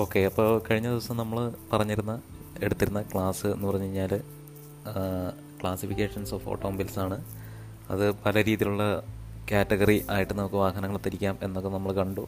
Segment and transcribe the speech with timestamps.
[0.00, 1.38] Okay അപ്പോൾ കഴിഞ്ഞ ദിവസം നമ്മൾ
[1.70, 2.12] പറഞ്ഞിരുന്ന
[2.64, 4.12] എടുത്തിരുന്ന ക്ലാസ് എന്ന് പറഞ്ഞു കഴിഞ്ഞാൽ
[5.60, 7.16] ക്ലാസിഫിക്കേഷൻസ് ഓഫ് ഓട്ടോമൊബൈൽസ് ആണ്.
[7.92, 8.84] അത് പല രീതിയിലുള്ള
[9.50, 12.24] കാറ്റഗറി ആയിട്ട് നമുക്ക് വാഹനങ്ങൾ തിരിക്കാം എന്നൊക്കെ നമ്മൾ കണ്ടു.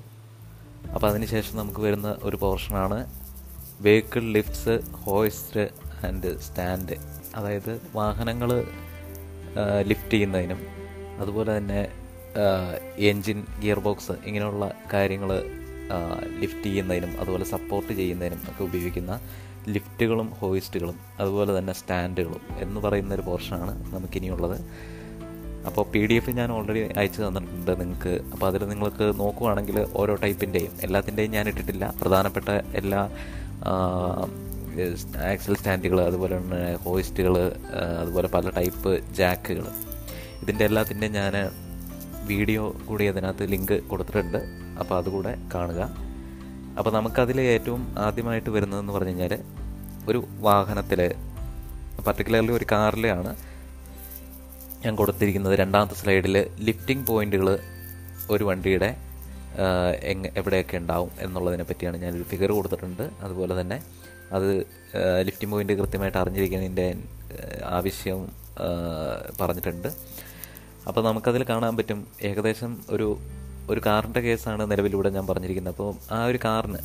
[0.95, 2.99] അപ്പോൾ അതിനുശേഷം നമുക്ക് വരുന്ന ഒരു പോർഷനാണ്
[3.87, 5.65] vehicle lifts hoist
[6.09, 6.97] and stand
[7.37, 8.51] അതായത് വാഹനങ്ങൾ
[9.91, 10.61] ലിഫ്റ്റ് ചെയ്യുന്നതിനും
[11.23, 11.81] അതുപോലെ തന്നെ
[13.11, 15.31] എൻജിൻ ഗിയർ ബോക്സ് ഇങ്ങനെയുള്ള കാര്യങ്ങൾ
[16.43, 19.15] ലിഫ്റ്റ് ചെയ്യുന്നതിനും അതുപോലെ സപ്പോർട്ട് ചെയ്യുന്നതിനും ഒക്കെ ഉപയോഗിക്കുന്ന
[19.75, 24.57] ലിഫ്റ്റുകളും ഹോയിസ്റ്റുകളും അതുപോലെ തന്നെ സ്റ്റാൻഡുകളും എന്ന് പറയുന്ന ഒരു പോർഷനാണ് നമുക്കിനിയുള്ളത്.
[25.69, 28.13] അപ്പോൾ പി ഡി എഫ് ഞാൻ ഓൾറെഡി അയച്ചു തന്നിട്ടുണ്ട് നിങ്ങൾക്ക്.
[28.33, 31.87] അപ്പോൾ അതിൽ നിങ്ങൾക്ക് നോക്കുവാണെങ്കിൽ ഓരോ ടൈപ്പിന്റെയും എല്ലാത്തിന്റെയും ഞാൻ ഇട്ടിട്ടില്ല.
[32.03, 32.49] പ്രധാനപ്പെട്ട
[32.81, 33.03] എല്ലാ
[35.33, 37.35] ആക്സൽ സ്റ്റാൻഡുകൾ അതുപോലെ തന്നെ ഹോയിസ്റ്റുകൾ
[38.03, 39.67] അതുപോലെ പല ടൈപ്പ് ജാക്കുകൾ
[40.43, 41.35] ഇതിന്റെ എല്ലാത്തിന്റെയും ഞാൻ
[42.31, 44.41] വീഡിയോ കൂടി അതിനകത്ത് ലിങ്ക് കൊടുത്തിട്ടുണ്ട്.
[44.81, 45.81] അപ്പോൾ അതുകൂടെ കാണുക.
[46.79, 49.33] അപ്പോൾ നമുക്കതിൽ ഏറ്റവും ആദ്യമായിട്ട് വരുന്നതെന്ന് പറഞ്ഞു കഴിഞ്ഞാൽ
[50.11, 51.01] ഒരു വാഹനത്തിൽ
[52.07, 53.33] പർട്ടിക്കുലർലി ഒരു കാറിലാണ്
[54.85, 55.55] ഞാൻ കൊടുത്തിരിക്കുന്നത്.
[55.63, 56.37] രണ്ടാമത്തെ സ്ലൈഡിൽ
[56.69, 57.49] ലിഫ്റ്റിംഗ് പോയിന്റുകൾ
[58.35, 58.91] ഒരു വണ്ടിയുടെ
[60.11, 63.05] എങ് എവിടെയൊക്കെ ഉണ്ടാവും എന്നുള്ളതിനെ പറ്റിയാണ് ഞാനൊരു ഫിഗർ കൊടുത്തിട്ടുണ്ട്.
[63.25, 63.79] അതുപോലെ തന്നെ
[64.37, 64.49] അത്
[65.27, 66.87] ലിഫ്റ്റിംഗ് പോയിന്റ് കൃത്യമായിട്ട് അറിഞ്ഞിരിക്കുന്നതിന്റെ
[67.79, 68.21] ആവശ്യം
[69.41, 69.89] പറഞ്ഞിട്ടുണ്ട്.
[70.89, 73.09] അപ്പോൾ നമുക്കതിൽ കാണാൻ പറ്റും ഏകദേശം ഒരു
[73.73, 75.75] ഒരു കാറിന്റെ കേസാണ് നിലവിലൂടെ ഞാൻ പറഞ്ഞിരിക്കുന്നത്.
[75.75, 76.81] അപ്പോൾ ആ ഒരു കാറിന്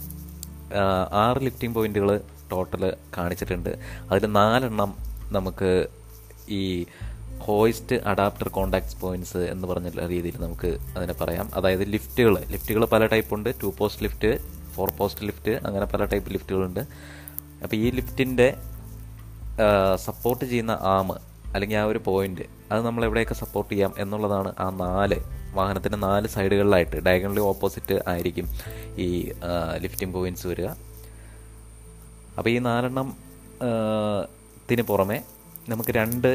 [1.24, 2.10] ആറ് ലിഫ്റ്റിംഗ് പോയിന്റുകൾ
[2.52, 2.84] ടോട്ടൽ
[3.18, 3.72] കാണിച്ചിട്ടുണ്ട്.
[4.12, 4.92] അതിൽ നാലെണ്ണം
[5.36, 5.72] നമുക്ക്
[6.60, 6.64] ഈ
[7.46, 11.48] ഹോയിസ്റ്റ് അഡാപ്റ്റർ കോണ്ടാക്ട്സ് പോയിന്റ്സ് എന്ന് പറഞ്ഞ രീതിയിൽ നമുക്ക് അതിനെ പറയാം.
[11.56, 13.50] അതായത് ലിഫ്റ്റുകൾ ലിഫ്റ്റുകൾ പല ടൈപ്പ് ഉണ്ട്.
[13.64, 14.32] Two post lift
[14.76, 16.82] four post lift അങ്ങനെ പല ടൈപ്പ് ലിഫ്റ്റുകളുണ്ട്.
[17.64, 18.48] അപ്പോൾ ഈ ലിഫ്റ്റിന്റെ
[20.08, 21.10] സപ്പോർട്ട് ചെയ്യുന്ന ആം
[21.56, 25.18] അല്ലെങ്കിൽ ആ ഒരു പോയിന്റ് അത് നമ്മൾ എവിടെയൊക്കെ സപ്പോർട്ട് ചെയ്യാം എന്നുള്ളതാണ് ആ നാല്
[25.60, 28.48] വാഹനത്തിന്റെ നാല് സൈഡുകളിലായിട്ട് ഡയഗണലി ഓപ്പോസിറ്റ് ആയിരിക്കും
[29.06, 29.10] ഈ
[29.84, 30.68] ലിഫ്റ്റിംഗ് പോയിന്റ്സ് വരിക.
[32.38, 33.10] അപ്പോൾ ഈ നാലെണ്ണം
[34.70, 35.18] ത്തിന് പുറമെ
[35.70, 36.28] നമുക്ക് രണ്ട്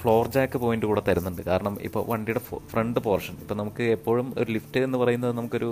[0.00, 1.42] ഫ്ലോർ ജാക്ക് പോയിന്റ് കൂടെ തരുന്നുണ്ട്.
[1.42, 2.40] കാരണം ഇപ്പോൾ വണ്ടിയുടെ
[2.72, 5.70] ഫ്രണ്ട് പോർഷൻ ഇപ്പോൾ നമുക്ക് എപ്പോഴും ഒരു ലിഫ്റ്റ് എന്ന് പറയുന്നത് നമുക്കൊരു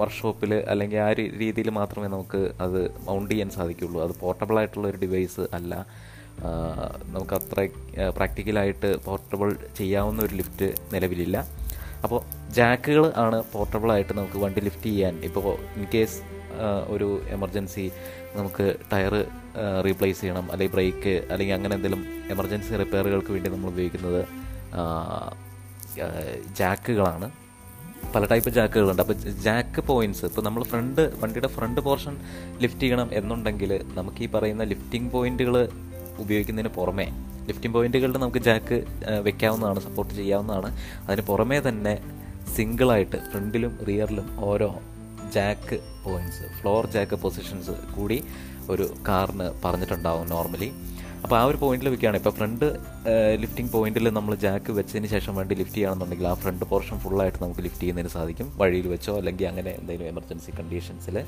[0.00, 3.98] വർക്ക്ഷോപ്പിൽ അല്ലെങ്കിൽ ആ രീതിയിൽ മാത്രമേ നമുക്ക് അത് മൗണ്ട് ചെയ്യാൻ സാധിക്കുള്ളൂ.
[4.06, 5.86] അത് പോർട്ടബിൾ ആയിട്ടുള്ള ഒരു ഡിവൈസ് അല്ല.
[7.14, 7.68] നമുക്ക് അത്ര
[8.16, 11.38] പ്രാക്ടിക്കലായിട്ട് പോർട്ടബിൾ ചെയ്യാവുന്ന ഒരു ലിഫ്റ്റ് നിലവിലില്ല.
[12.04, 12.20] അപ്പോൾ
[12.56, 15.14] ജാക്കുകൾ ആണ് പോർട്ടബിൾ ആയിട്ട് നമുക്ക് വണ്ടി ലിഫ്റ്റ് ചെയ്യാൻ.
[15.28, 15.46] ഇപ്പോൾ
[15.78, 16.18] ഇൻ കേസ്
[16.94, 17.84] ഒരു എമർജൻസി
[18.36, 19.14] നമുക്ക് ടയർ
[19.86, 22.02] റീപ്ലേസ് ചെയ്യണം അല്ലെങ്കിൽ ബ്രേക്ക് അല്ലെങ്കിൽ അങ്ങനെ എന്തെങ്കിലും
[22.34, 24.20] എമർജൻസി റിപ്പയറുകൾക്ക് വേണ്ടി നമ്മൾ ഉപയോഗിക്കുന്നത്
[26.60, 27.26] ജാക്കുകളാണ്.
[28.14, 29.02] പല ടൈപ്പ് ജാക്കുകളുണ്ട്.
[29.02, 32.14] അപ്പോൾ ജാക്ക് പോയിന്റ്സ് ഇപ്പോൾ നമ്മൾ ഫ്രണ്ട് വണ്ടിയുടെ ഫ്രണ്ട് പോർഷൻ
[32.62, 35.56] ലിഫ്റ്റ് ചെയ്യണം എന്നുണ്ടെങ്കിൽ നമുക്ക് ഈ പറയുന്ന ലിഫ്റ്റിംഗ് പോയിന്റുകൾ
[36.24, 37.06] ഉപയോഗിക്കുന്നതിന് പുറമെ
[37.48, 38.78] ലിഫ്റ്റിംഗ് പോയിന്റുകളിൽ നമുക്ക് ജാക്ക്
[39.28, 40.70] വെക്കാവുന്നതാണ് സപ്പോർട്ട് ചെയ്യാവുന്നതാണ്.
[41.06, 41.94] അതിന് പുറമേ തന്നെ
[42.56, 44.70] സിംഗിളായിട്ട് ഫ്രണ്ടിലും റിയറിലും ഓരോ
[45.36, 45.76] jack
[46.06, 48.18] points floor jack positions കൂടി
[48.72, 50.68] ഒരു കാറിന് പറഞ്ഞിട്ടുണ്ടാവും നോർമലി
[51.24, 52.18] അപ്പോൾ ആ ഒരു പോയിന്റിൽ വെക്കുകയാണ്.
[52.20, 52.64] ഇപ്പോൾ ഫ്രണ്ട്
[53.42, 57.82] ലിഫ്റ്റിംഗ് പോയിന്റിൽ നമ്മൾ ജാക്ക് വെച്ചതിന് ശേഷം വേണ്ടി ലിഫ്റ്റ് ചെയ്യുകയാണെന്നുണ്ടെങ്കിൽ ആ ഫ്രണ്ട് പോർഷൻ ഫുള്ളായിട്ട് നമുക്ക് ലിഫ്റ്റ്
[57.82, 58.48] ചെയ്യുന്നതിന് സാധിക്കും.
[58.60, 61.18] വഴിയിൽ വെച്ചോ അല്ലെങ്കിൽ അങ്ങനെ എന്തെങ്കിലും എമർജൻസി കണ്ടീഷൻസിൽ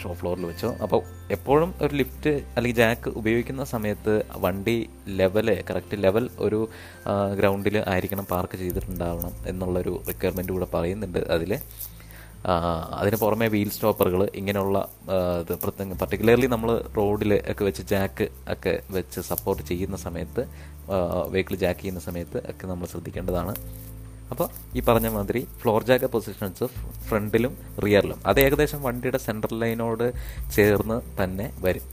[0.00, 0.70] ഷോ ഫ്ലോറിൽ വെച്ചോ.
[0.84, 1.00] അപ്പോൾ
[1.36, 4.78] എപ്പോഴും ഒരു ലിഫ്റ്റ് അല്ലെങ്കിൽ ജാക്ക് ഉപയോഗിക്കുന്ന സമയത്ത് വണ്ടി
[5.20, 6.60] ലെവൽ കറക്റ്റ് ലെവൽ ഒരു
[7.40, 11.52] ഗ്രൗണ്ടിൽ ആയിരിക്കണം പാർക്ക് ചെയ്തിട്ടുണ്ടാവണം എന്നുള്ളൊരു റിക്വയർമെന്റ് കൂടെ പറയുന്നുണ്ട് അതിൽ
[13.00, 14.78] അതിന് പുറമെ വീൽ സ്റ്റോപ്പറുകൾ ഇങ്ങനെയുള്ള
[15.42, 15.52] ഇത്
[16.02, 20.42] പർട്ടിക്കുലർലി നമ്മൾ റോഡിൽ ഒക്കെ വെച്ച് ജാക്ക് ഒക്കെ വെച്ച് സപ്പോർട്ട് ചെയ്യുന്ന സമയത്ത്
[21.32, 23.54] വെഹിക്കിൾ ജാക്ക് ചെയ്യുന്ന സമയത്ത് ഒക്കെ നമ്മൾ ശ്രദ്ധിക്കേണ്ടതാണ്.
[24.32, 26.66] അപ്പോൾ ഈ പറഞ്ഞ മാതിരി ഫ്ലോർ ജാക്ക് പൊസിഷൻസ്
[27.08, 27.52] ഫ്രണ്ടിലും
[27.84, 30.06] റിയറിലും അത് ഏകദേശം വണ്ടിയുടെ സെൻട്രൽ ലൈനോട്
[30.56, 31.86] ചേർന്ന് തന്നെ വരും.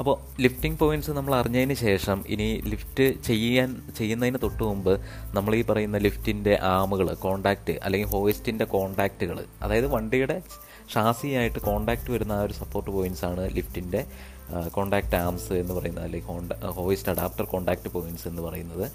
[0.00, 0.14] അപ്പോൾ
[0.44, 4.92] ലിഫ്റ്റിംഗ് പോയിന്റ്സ് നമ്മൾ അറിഞ്ഞതിന് ശേഷം ഇനി ലിഫ്റ്റ് ചെയ്യാൻ ചെയ്യുന്നതിന് തൊട്ട് മുമ്പ്
[5.36, 10.36] നമ്മൾ ഈ പറയുന്ന ലിഫ്റ്റിന്റെ ആമുകൾ കോണ്ടാക്റ്റ് അല്ലെങ്കിൽ ഹോയിസ്റ്റിന്റെ കോണ്ടാക്റ്റുകൾ അതായത് വണ്ടിയുടെ
[10.94, 14.00] ഷാസിയായിട്ട് കോണ്ടാക്റ്റ് വരുന്ന ആ ഒരു സപ്പോർട്ട് പോയിന്റ്സ് ആണ് ലിഫ്റ്റിന്റെ
[14.76, 18.86] കോണ്ടാക്ട് ആംസ് എന്ന് പറയുന്നത് അല്ലെങ്കിൽ ഹോയിസ്റ്റ് അഡാപ്റ്റർ കോണ്ടാക്ട് പോയിന്റ്സ് എന്ന് പറയുന്നത്.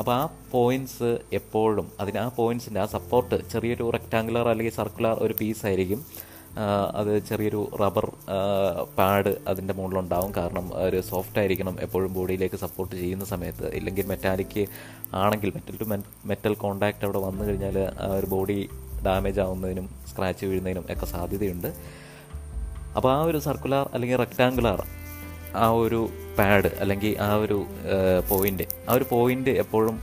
[0.00, 0.22] അപ്പോൾ ആ
[0.52, 6.00] പോയിന്റ്സ് എപ്പോഴും അതിന് ആ പോയിന്റ്സിന്റെ ആ സപ്പോർട്ട് ചെറിയൊരു റെക്റ്റാങ്കുലർ അല്ലെങ്കിൽ സർക്കുലർ ഒരു പീസ് ആയിരിക്കും.
[6.98, 8.06] അത് ചെറിയൊരു റബ്ബർ
[8.98, 10.30] പാഡ് അതിന്റെ മുകളിലുണ്ടാവും.
[10.36, 13.66] കാരണം ഒരു സോഫ്റ്റ് ആയിരിക്കണം എപ്പോഴും ബോഡിയിലേക്ക് സപ്പോർട്ട് ചെയ്യുന്ന സമയത്ത്.
[13.78, 14.62] ഇല്ലെങ്കിൽ മെറ്റാലിക്
[15.22, 15.88] ആണെങ്കിൽ മെറ്റൽ ടു
[16.30, 17.78] മെറ്റൽ കോണ്ടാക്റ്റ് അവിടെ വന്നു കഴിഞ്ഞാൽ
[18.18, 18.58] ഒരു ബോഡി
[19.06, 21.70] ഡാമേജ് ആവുന്നതിനും സ്ക്രാച്ച് വീഴുന്നതിനും ഒക്കെ സാധ്യതയുണ്ട്.
[22.96, 24.80] അപ്പോൾ ആ ഒരു സർക്കുലർ അല്ലെങ്കിൽ റെക്റ്റാങ്കുലർ
[25.64, 26.00] ആ ഒരു
[26.38, 27.58] പാഡ് അല്ലെങ്കിൽ ആ ഒരു
[28.30, 29.96] പോയിന്റ് ആ ഒരു പോയിന്റ് എപ്പോഴും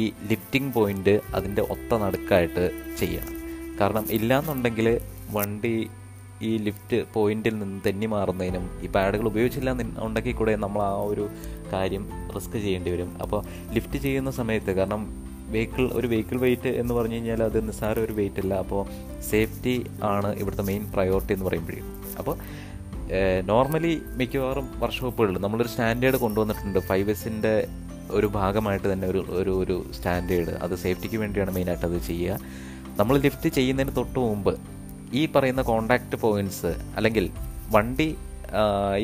[0.00, 2.64] ഈ ലിഫ്റ്റിംഗ് പോയിന്റ് അതിന്റെ ഒത്ത നടുക്കായിട്ട്
[3.00, 3.34] ചെയ്യണം.
[3.80, 4.88] കാരണം ഇല്ലാന്നുണ്ടെങ്കിൽ
[5.36, 5.76] വണ്ടി
[6.48, 9.70] ഈ ലിഫ്റ്റ് പോയിന്റിൽ നിന്ന് തെന്നി മാറുന്നതിനും ഈ പാഡുകൾ ഉപയോഗിച്ചില്ല
[10.06, 11.24] ഉണ്ടെങ്കിൽ കൂടെ നമ്മൾ ആ ഒരു
[11.72, 12.04] കാര്യം
[12.36, 13.10] റിസ്ക് ചെയ്യേണ്ടി വരും.
[13.22, 13.40] അപ്പോൾ
[13.76, 15.02] ലിഫ്റ്റ് ചെയ്യുന്ന സമയത്ത് കാരണം
[15.54, 18.54] വെഹിക്കിൾ ഒരു വെഹിക്കിൾ വെയിറ്റ് എന്ന് പറഞ്ഞു കഴിഞ്ഞാൽ അത് നിസ്സാര ഒരു വെയിറ്റ് അല്ല.
[18.64, 18.82] അപ്പോൾ
[19.30, 19.74] സേഫ്റ്റി
[20.12, 21.82] ആണ് ഇവിടുത്തെ മെയിൻ പ്രയോറിറ്റി എന്ന് പറയുമ്പോഴേ
[22.20, 22.36] അപ്പോൾ
[23.50, 26.78] നോർമലി മിക്കവാറും വർക്ക്ഷോപ്പുകളിൽ നമ്മളൊരു സ്റ്റാൻഡേർഡ് കൊണ്ടുവന്നിട്ടുണ്ട്.
[26.78, 27.54] ഫൈവ് എസിന്റെ
[28.10, 30.52] ഒരു ഭാഗമായിട്ട് തന്നെ ഒരു ഒരു ഒരു സ്റ്റാൻഡേർഡ്.
[30.64, 32.38] അത് സേഫ്റ്റിക്ക് വേണ്ടിയാണ് മെയിനായിട്ട് അത് ചെയ്യുക.
[33.00, 34.52] നമ്മൾ ലിഫ്റ്റ് ചെയ്യുന്നതിന് തൊട്ട് മുമ്പ്
[35.12, 37.30] ഈ പറയുന്ന കോണ്ടാക്ട് പോയിന്റ്സ് അല്ലെങ്കിൽ
[37.74, 38.08] വണ്ടി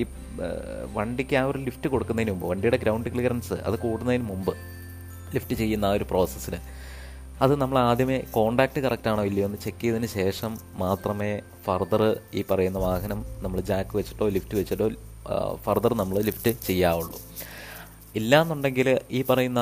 [0.00, 0.02] ഈ
[0.94, 4.52] വണ്ടിക്ക് ആ ഒരു ലിഫ്റ്റ് കൊടുക്കുന്നതിന് മുമ്പ് വണ്ടിയുടെ ഗ്രൗണ്ട് ക്ലിയറൻസ് അത് കൂടുന്നതിന് മുമ്പ്
[5.34, 6.58] ലിഫ്റ്റ് ചെയ്യുന്ന ആ ഒരു പ്രോസസ്സിന്
[7.42, 10.52] അത് നമ്മൾ ആദ്യമേ കോണ്ടാക്റ്റ് കറക്റ്റ് ആണോ ഇല്ലയോ എന്ന് ചെക്ക് ചെയ്തതിന് ശേഷം
[10.82, 11.30] മാത്രമേ
[11.64, 12.02] ഫർദർ
[12.34, 14.86] ഈ പറയുന്ന വാഹനം നമ്മൾ ജാക്ക് വെച്ചിട്ടോ ലിഫ്റ്റ് വെച്ചിട്ടോ
[15.64, 17.18] ഫർദർ നമ്മൾ ലിഫ്റ്റ് ചെയ്യാവുള്ളൂ.
[18.14, 19.60] ഇല്ലാന്നുണ്ടെങ്കിൽ ഈ പറയുന്ന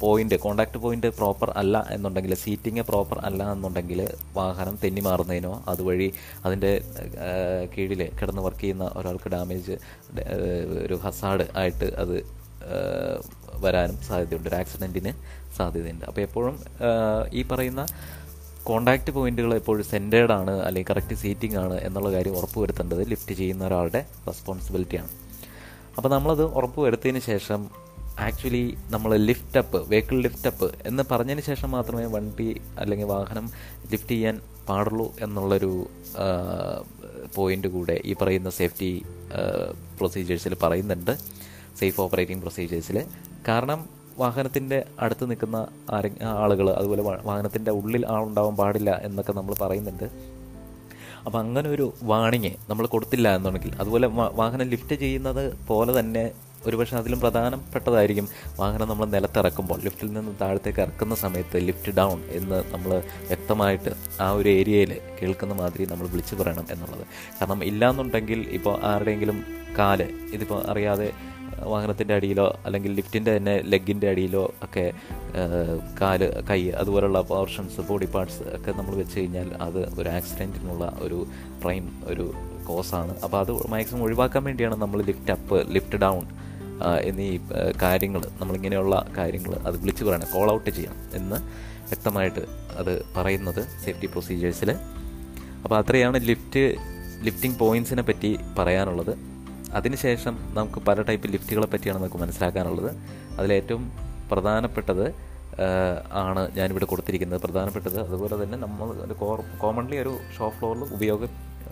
[0.00, 4.00] പോയിന്റ് കോണ്ടാക്ട് പോയിന്റ് പ്രോപ്പർ അല്ല എന്നുണ്ടെങ്കിൽ സീറ്റിംഗ് പ്രോപ്പർ അല്ല എന്നുണ്ടെങ്കിൽ
[4.34, 6.08] വാഹനം തെന്നി മാറുന്നതിനോ അതുവഴി
[6.44, 6.72] അതിന്റെ
[7.74, 9.76] കീഴിൽ കിടന്ന് വർക്ക് ചെയ്യുന്ന ഒരാൾക്ക് ഡാമേജ്
[10.86, 12.16] ഒരു ഹസാഡ് ആയിട്ട് അത്
[13.64, 14.48] വരാനും സാധ്യതയുണ്ട്.
[14.48, 15.12] ഒരു ആക്സിഡന്റിന്
[15.58, 16.04] സാധ്യതയുണ്ട്.
[16.10, 16.56] അപ്പോൾ എപ്പോഴും
[17.38, 17.82] ഈ പറയുന്ന
[18.68, 24.00] കോണ്ടാക്റ്റ് പോയിന്റുകൾ എപ്പോഴും സെന്റേഡ് ആണ് അല്ലെങ്കിൽ കറക്റ്റ് സീറ്റിംഗ് ആണ് എന്നുള്ള കാര്യം ഉറപ്പുവരുത്തേണ്ടത് ലിഫ്റ്റ് ചെയ്യുന്ന ഒരാളുടെ
[24.28, 25.10] റെസ്പോൺസിബിലിറ്റിയാണ്
[25.96, 27.60] അപ്പോൾ നമ്മളത് ഉറപ്പുവരുത്തിയതിന് ശേഷം
[28.26, 32.50] ആക്ച്വലി നമ്മൾ lift up vehicle lift up എന്ന് പറഞ്ഞതിന് ശേഷം മാത്രമേ വണ്ടി
[32.82, 33.46] അല്ലെങ്കിൽ വാഹനം
[33.92, 34.36] ലിഫ്റ്റ് ചെയ്യാൻ
[34.68, 35.72] പാടുള്ളൂ എന്നുള്ളൊരു
[37.36, 38.90] പോയിന്റ് കൂടെ ഈ പറയുന്ന സേഫ്റ്റി
[39.98, 41.12] പ്രൊസീജിയേഴ്സിൽ പറയുന്നുണ്ട്.
[41.80, 42.98] സേഫ് ഓപ്പറേറ്റിംഗ് പ്രൊസീജിയേഴ്സിൽ
[43.48, 43.80] കാരണം
[44.20, 45.58] വാഹനത്തിന്റെ അടുത്ത് നിൽക്കുന്ന
[45.96, 46.10] ആരെ
[46.44, 50.06] ആളുകൾ അതുപോലെ വാഹനത്തിന്റെ ഉള്ളിൽ ആളുണ്ടാവാൻ പാടില്ല എന്നൊക്കെ നമ്മൾ പറയുന്നുണ്ട്.
[51.26, 54.06] അപ്പോൾ അങ്ങനെ ഒരു വാണിങ് നമ്മൾ കൊടുത്തില്ല എന്നുണ്ടെങ്കിൽ അതുപോലെ
[54.40, 55.40] വാഹനം ലിഫ്റ്റ് ചെയ്യുന്നത്
[55.70, 56.24] പോലെ തന്നെ
[56.68, 58.26] ഒരുപക്ഷെ അതിലും പ്രധാനപ്പെട്ടതായിരിക്കും
[58.60, 62.92] വാഹനം നമ്മൾ നിലത്തിറക്കുമ്പോൾ ലിഫ്റ്റിൽ നിന്ന് താഴത്തേക്ക് ഇറക്കുന്ന സമയത്ത് ലിഫ്റ്റ് ഡൗൺ എന്ന് നമ്മൾ
[63.28, 63.90] വ്യക്തമായിട്ട്
[64.24, 67.04] ആ ഒരു ഏരിയയിൽ കേൾക്കുന്ന മാതിരി നമ്മൾ വിളിച്ചു പറയണം എന്നുള്ളത്.
[67.38, 69.38] കാരണം ഇല്ലാന്നുണ്ടെങ്കിൽ ഇപ്പോൾ ആരുടെയെങ്കിലും
[69.78, 70.00] കാൽ
[70.36, 71.08] ഇതിപ്പോൾ അറിയാതെ
[71.64, 74.92] വാഹനത്തിന്റെ അടിയിലോ അല്ലെങ്കിൽ ലിഫ്റ്റിന്റെ തന്നെ ലെഗിന്റെ അടിയിലോ ഒക്കെ
[76.00, 81.26] കാൽ കൈ അതുപോലുള്ള പോർഷൻസ് ബോഡി പാർട്സ് ഒക്കെ നമ്മൾ വെച്ച് കഴിഞ്ഞാൽ അത് ഒരു ആക്സിഡന്റിനുള്ള ഒരു
[81.62, 82.26] പ്രൈം ഒരു
[82.66, 86.24] കോസാണ് അപ്പോൾ അത് മാക്സിമം ഒഴിവാക്കാൻ വേണ്ടിയാണ് നമ്മൾ ലിഫ്റ്റ് അപ്പ് ലിഫ്റ്റ് ഡൗൺ
[87.02, 87.38] എന്നീ
[87.82, 91.36] കാര്യങ്ങൾ നമ്മളിങ്ങനെയുള്ള കാര്യങ്ങൾ അത് വിളിച്ചു പറയണം കോൾ ഔട്ട് ചെയ്യാം എന്ന്
[91.88, 92.42] വ്യക്തമായിട്ട്
[92.76, 94.70] അത് പറയുന്നത് സേഫ്റ്റി പ്രൊസീജിയേഴ്സിൽ
[95.64, 96.62] അപ്പോൾ അത്രയാണ് ലിഫ്റ്റ്
[97.22, 99.35] ലിഫ്റ്റിംഗ് പോയിന്റ്സിനെ പറ്റി പറയാനുള്ളത്.
[99.76, 102.90] അതിനുശേഷം നമുക്ക് പല ടൈപ്പ് ലിഫ്റ്റുകളെ പറ്റിയാണ് നമുക്ക് മനസ്സിലാക്കാനുള്ളത്.
[103.38, 103.84] അതിലേറ്റവും
[104.30, 105.06] പ്രധാനപ്പെട്ടത്
[106.22, 107.40] ആണ് ഞാനിവിടെ കൊടുത്തിരിക്കുന്നത്.
[107.44, 109.12] പ്രധാനപ്പെട്ടത് അതുപോലെ തന്നെ നമ്മൾ
[109.64, 111.28] കോമൺലി ഒരു ഷോ ഫ്ലോറിൽ ഉപയോഗ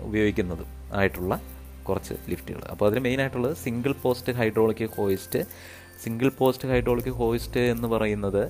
[0.07, 0.63] ഉപയോഗിക്കുന്നത്
[0.99, 1.33] ആയിട്ടുള്ള
[1.87, 2.61] കുറച്ച് ലിഫ്റ്റുകൾ.
[2.71, 5.41] അപ്പോൾ അതിന് മെയിനായിട്ടുള്ളത് single post hydraulic hoist
[6.03, 8.41] single post hydraulic hoist എന്ന് പറയുന്നത്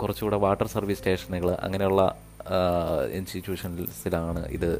[0.00, 2.02] കുറച്ചുകൂടെ വാട്ടർ സർവീസ് സ്റ്റേഷനുകൾ അങ്ങനെയുള്ള
[3.18, 4.70] ഇൻസ്റ്റിറ്റ്യൂഷൻസിലാണ് ഇത്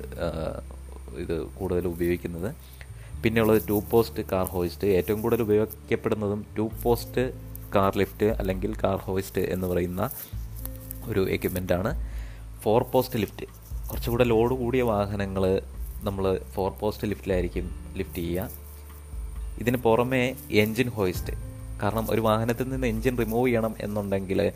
[1.22, 2.48] ഇത് കൂടുതൽ ഉപയോഗിക്കുന്നത്.
[3.22, 4.86] പിന്നെയുള്ളത് ടു പോസ്റ്റ് കാർ ഹോയിസ്റ്റ്.
[4.88, 7.32] ഏറ്റവും കൂടുതൽ ഉപയോഗിക്കപ്പെടുന്നതും ടു പോസ്റ്റ്
[7.74, 10.10] കാർ ലിഫ്റ്റ് അല്ലെങ്കിൽ കാർ ഹോയിസ്റ്റ് എന്ന് പറയുന്ന
[11.06, 12.08] ഒരു എക്യുപ്മെന്റാണ്
[12.62, 13.46] ഫോർ പോസ്റ്റ് ലിഫ്റ്റ്.
[13.90, 15.62] കുറച്ചുകൂടെ ലോഡ് കൂടിയ വാഹനങ്ങൾ
[16.02, 18.50] നമ്മൾ ഫോർ പോസ്റ്റ് ലിഫ്റ്റിലായിരിക്കും ലിഫ്റ്റ് ചെയ്യുക.
[19.58, 21.32] ഇതിന് പുറമേ എൻജിൻ ഹോയിസ്റ്റ്.
[21.82, 24.52] കാരണം ഒരു വാഹനത്തിൽ നിന്ന് എൻജിൻ റിമൂവ് ചെയ്യണം എന്നുണ്ടെങ്കിൽ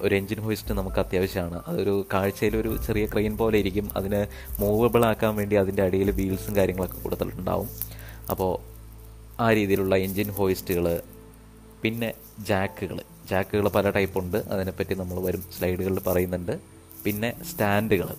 [0.00, 1.62] ഒരു എൻജിൻ ഹോയിസ്റ്റ് നമുക്ക് അത്യാവശ്യമാണ്.
[1.66, 3.90] അതൊരു കാഴ്ചയിൽ ഒരു ചെറിയ ക്രെയിൻ പോലെ ഇരിക്കും.
[3.96, 4.26] അതിന്
[4.60, 7.68] മൂവബിൾ ആക്കാൻ വേണ്ടി അതിന്റെ അടിയിൽ വീൽസും കാര്യങ്ങളൊക്കെ കൊടുത്തിട്ടുണ്ടാവും
[8.30, 8.52] അപ്പോൾ
[9.42, 11.02] ആ രീതിയിലുള്ള എൻജിൻ ഹോയിസ്റ്റുകൾ
[11.82, 13.00] പിന്നെ ജാക്കുകൾ
[13.30, 14.36] ജാക്കുകൾ പല ടൈപ്പ് ഉണ്ട്.
[14.36, 16.60] അതിനെപ്പറ്റി നമ്മൾ വരും സ്ലൈഡുകളിൽ പറയുന്നുണ്ട്.
[17.04, 18.14] പിന്നെ സ്റ്റാൻഡുകൾ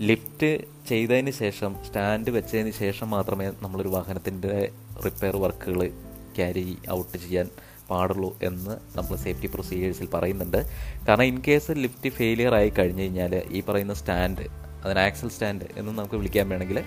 [0.00, 4.68] ലിഫ്റ്റ് ചെയ്തതിന് ശേഷം സ്റ്റാൻഡ് വെച്ചതിന് ശേഷം മാത്രമേ നമ്മളൊരു വാഹനത്തിന്റെ
[5.04, 5.88] റിപ്പയർ വർക്കുകൾ
[6.36, 7.48] ക്യാരി ഔട്ട് ചെയ്യാൻ
[7.90, 10.60] പാടുള്ളൂ എന്ന് നമ്മൾ സേഫ്റ്റി പ്രൊസീജിയേഴ്സിൽ പറയുന്നുണ്ട്.
[11.06, 14.46] കാരണം ഇൻ കേസ് ലിഫ്റ്റ് ഫെയിലിയർ ആയി കഴിഞ്ഞ് കഴിഞ്ഞാൽ ഈ പറയുന്ന സ്റ്റാൻഡ്
[14.84, 16.80] അതിന് ആക്സൽ സ്റ്റാൻഡ് എന്ന് നമുക്ക് വിളിക്കാൻ വേണമെങ്കിൽ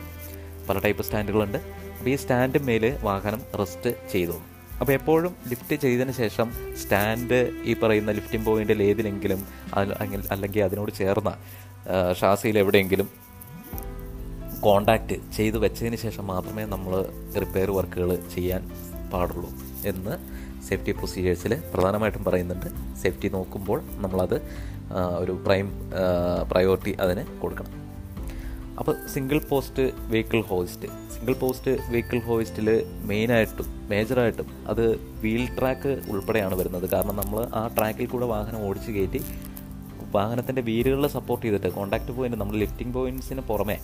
[0.70, 1.60] പല ടൈപ്പ് സ്റ്റാൻഡുകളുണ്ട്
[1.98, 4.38] അപ്പോൾ ഈ സ്റ്റാൻഡ് മേൽ വാഹനം റെസ്റ്റ് ചെയ്തു.
[4.82, 6.48] അപ്പോൾ എപ്പോഴും ലിഫ്റ്റ് ചെയ്തതിന് ശേഷം
[6.82, 7.38] സ്റ്റാൻഡ്
[7.70, 9.40] ഈ പറയുന്ന ലിഫ്റ്റിംഗ് പോയിന്റിൽ ഏതിലെങ്കിലും
[9.94, 11.32] അല്ലെങ്കിൽ അതിനോട് ചേർന്ന
[12.20, 13.08] ഷാസിയിൽ എവിടെയെങ്കിലും
[14.66, 16.94] കോണ്ടാക്റ്റ് ചെയ്ത് വെച്ചതിന് ശേഷം മാത്രമേ നമ്മൾ
[17.44, 18.62] റിപ്പയർ വർക്കുകൾ ചെയ്യാൻ
[19.14, 19.50] പാടുള്ളൂ
[19.92, 20.14] എന്ന്
[20.70, 22.70] സേഫ്റ്റി പ്രൊസീജിയേഴ്സിൽ പ്രധാനമായിട്ടും പറയുന്നുണ്ട്
[23.02, 24.38] സേഫ്റ്റി നോക്കുമ്പോൾ നമ്മളത്
[25.22, 25.68] ഒരു പ്രൈം
[26.52, 27.74] പ്രയോറിറ്റി അതിന് കൊടുക്കണം.
[28.82, 32.68] അപ്പോൾ single post vehicle hoist single post vehicle ഹോയിസ്റ്റിൽ
[33.10, 34.84] മെയിനായിട്ടും മേജറായിട്ടും അത്
[35.24, 36.86] വീൽ ട്രാക്ക് ഉൾപ്പെടെയാണ് വരുന്നത്.
[36.94, 39.22] കാരണം നമ്മൾ ആ ട്രാക്കിൽ കൂടെ വാഹനം ഓടിച്ച് കയറ്റി
[40.18, 43.78] വാഹനത്തിന്റെ വീലുകളിൽ സപ്പോർട്ട് ചെയ്തിട്ട് കോണ്ടാക്ട് പോയിന്റ് നമ്മൾ ലിഫ്റ്റിംഗ് പോയിന്റ്സിന് പുറമെ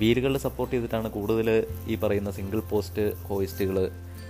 [0.00, 1.48] വീലുകളിൽ സപ്പോർട്ട് ചെയ്തിട്ടാണ് കൂടുതൽ
[1.92, 3.76] ഈ പറയുന്ന സിംഗിൾ പോസ്റ്റ് ഹോയിസ്റ്റുകൾ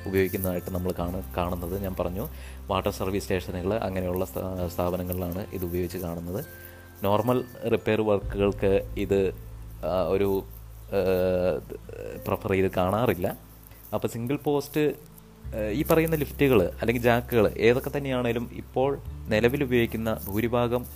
[0.07, 1.83] ഉപയോഗിക്കുന്നതായിട്ട് നമ്മൾ കാണ കാണുന്നത്.
[1.83, 2.29] ഞാൻ പറഞ്ഞു
[2.67, 6.45] വാട്ടർ സർവീസ് സ്റ്റേഷനുകൾ അങ്ങനെയുള്ള സ്ഥാ- സ്ഥാപനങ്ങളിലാണ് ഇത് ഉപയോഗിച്ച് കാണുന്നത്.
[7.03, 9.33] നോർമൽ റിപ്പയർ വർക്കുകൾക്ക് ഇത്
[10.09, 10.45] ഒരു
[12.29, 13.37] പ്രിഫർ ചെയ്ത് കാണാറില്ല.
[13.95, 15.15] അപ്പോൾ സിംഗിൾ പോസ്റ്റ്
[15.73, 20.87] ഈ പറയുന്ന ലിഫ്റ്റുകൾ അല്ലെങ്കിൽ ജാക്കുകൾ ഏതൊക്കെ തന്നെയാണേലും ഇപ്പോൾ നിലവിൽ ഉപയോഗിക്കുന്ന ഭൂരിഭാഗം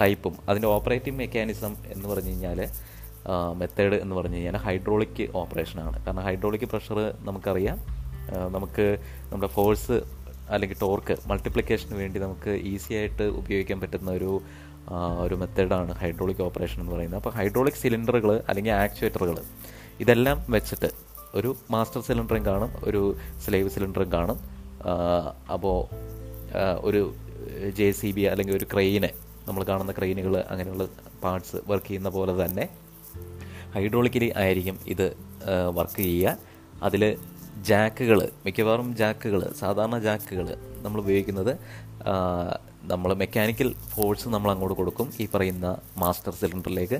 [0.00, 2.68] ടൈപ്പും അതിന്റെ ഓപ്പറേറ്റിംഗ് മെക്കാനിസം എന്ന് പറഞ്ഞു കഴിഞ്ഞാൽ
[3.56, 7.78] മെത്തേഡ് എന്ന് പറഞ്ഞു കഴിഞ്ഞാൽ ഹൈഡ്രോളിക് ഓപ്പറേഷനാണ് കാരണം ഹൈഡ്രോളിക് പ്രഷർ നമുക്കറിയാം.
[8.50, 8.98] നമുക്ക്
[9.32, 10.02] നമ്മുടെ ഫോഴ്സ്
[10.50, 14.40] അല്ലെങ്കിൽ ടോർക്ക് മൾട്ടിപ്ലിക്കേഷന് വേണ്ടി നമുക്ക് ഈസി ആയിട്ട് ഉപയോഗിക്കാൻ പറ്റുന്ന ഒരു
[15.20, 17.18] ഒരു മെത്തേഡാണ് ഹൈഡ്രോളിക് ഓപ്പറേഷൻ എന്ന് പറയുന്നത്.
[17.18, 19.38] അപ്പോൾ ഹൈഡ്രോളിക് സിലിണ്ടറുകൾ അല്ലെങ്കിൽ ആക്ച്വേറ്ററുകൾ
[20.00, 20.90] ഇതെല്ലാം വെച്ചിട്ട്
[21.34, 24.38] ഒരു മാസ്റ്റർ സിലിണ്ടറും കാണും ഒരു സ്ലേവ് സിലിണ്ടറും കാണും.
[25.52, 25.78] അപ്പോൾ
[26.80, 27.14] ഒരു
[27.78, 29.08] ജെ സി ബി അല്ലെങ്കിൽ ഒരു ക്രെയിന്
[29.48, 30.88] നമ്മൾ കാണുന്ന ക്രെയിനുകൾ അങ്ങനെയുള്ള
[31.24, 32.68] പാർട്സ് വർക്ക് ചെയ്യുന്ന പോലെ തന്നെ
[33.74, 35.06] ഹൈഡ്രോളിക്കലി ആയിരിക്കും ഇത്
[35.78, 36.36] വർക്ക് ചെയ്യുക.
[36.86, 37.02] അതിൽ
[37.68, 40.46] ജാക്കുകൾ മിക്കവാറും ജാക്കുകൾ സാധാരണ ജാക്കുകൾ
[40.84, 41.52] നമ്മൾ ഉപയോഗിക്കുന്നത്
[42.92, 45.66] നമ്മൾ മെക്കാനിക്കൽ ഫോഴ്സ് നമ്മൾ അങ്ങോട്ട് കൊടുക്കും ഈ പറയുന്ന
[46.02, 46.98] മാസ്റ്റർ സിലിണ്ടറിലേക്ക്.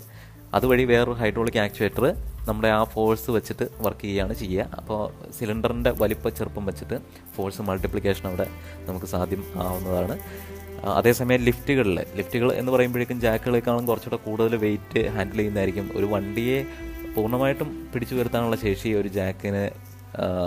[0.56, 2.04] അതുവഴി വേറൊരു ഹൈഡ്രോളിക് ആക്ച്വേറ്റർ
[2.48, 4.66] നമ്മുടെ ആ ഫോഴ്സ് വെച്ചിട്ട് വർക്ക് ചെയ്യുകയാണ് ചെയ്യുക.
[4.78, 5.00] അപ്പോൾ
[5.36, 6.96] സിലിണ്ടറിന്റെ വലിപ്പ ചെറുപ്പം വെച്ചിട്ട്
[7.36, 8.46] ഫോഴ്സ് മൾട്ടിപ്ലിക്കേഷൻ അവിടെ
[8.88, 10.16] നമുക്ക് സാധ്യം ആവുന്നതാണ്.
[10.92, 15.90] അതേസമയം ലിഫ്റ്റുകളിൽ ലിഫ്റ്റുകൾ എന്ന് പറയുമ്പോഴേക്കും ജാക്കുകളെക്കാളും കുറച്ചുകൂടെ കൂടുതൽ വെയിറ്റ് ഹാൻഡിൽ ചെയ്യുന്നതായിരിക്കും.
[15.94, 16.66] ഒരു വണ്ടിയെ
[17.16, 19.70] പൂർണമായിട്ടും പിടിച്ചു വരുത്താനുള്ള ശേഷി ഒരു ജാക്കിന്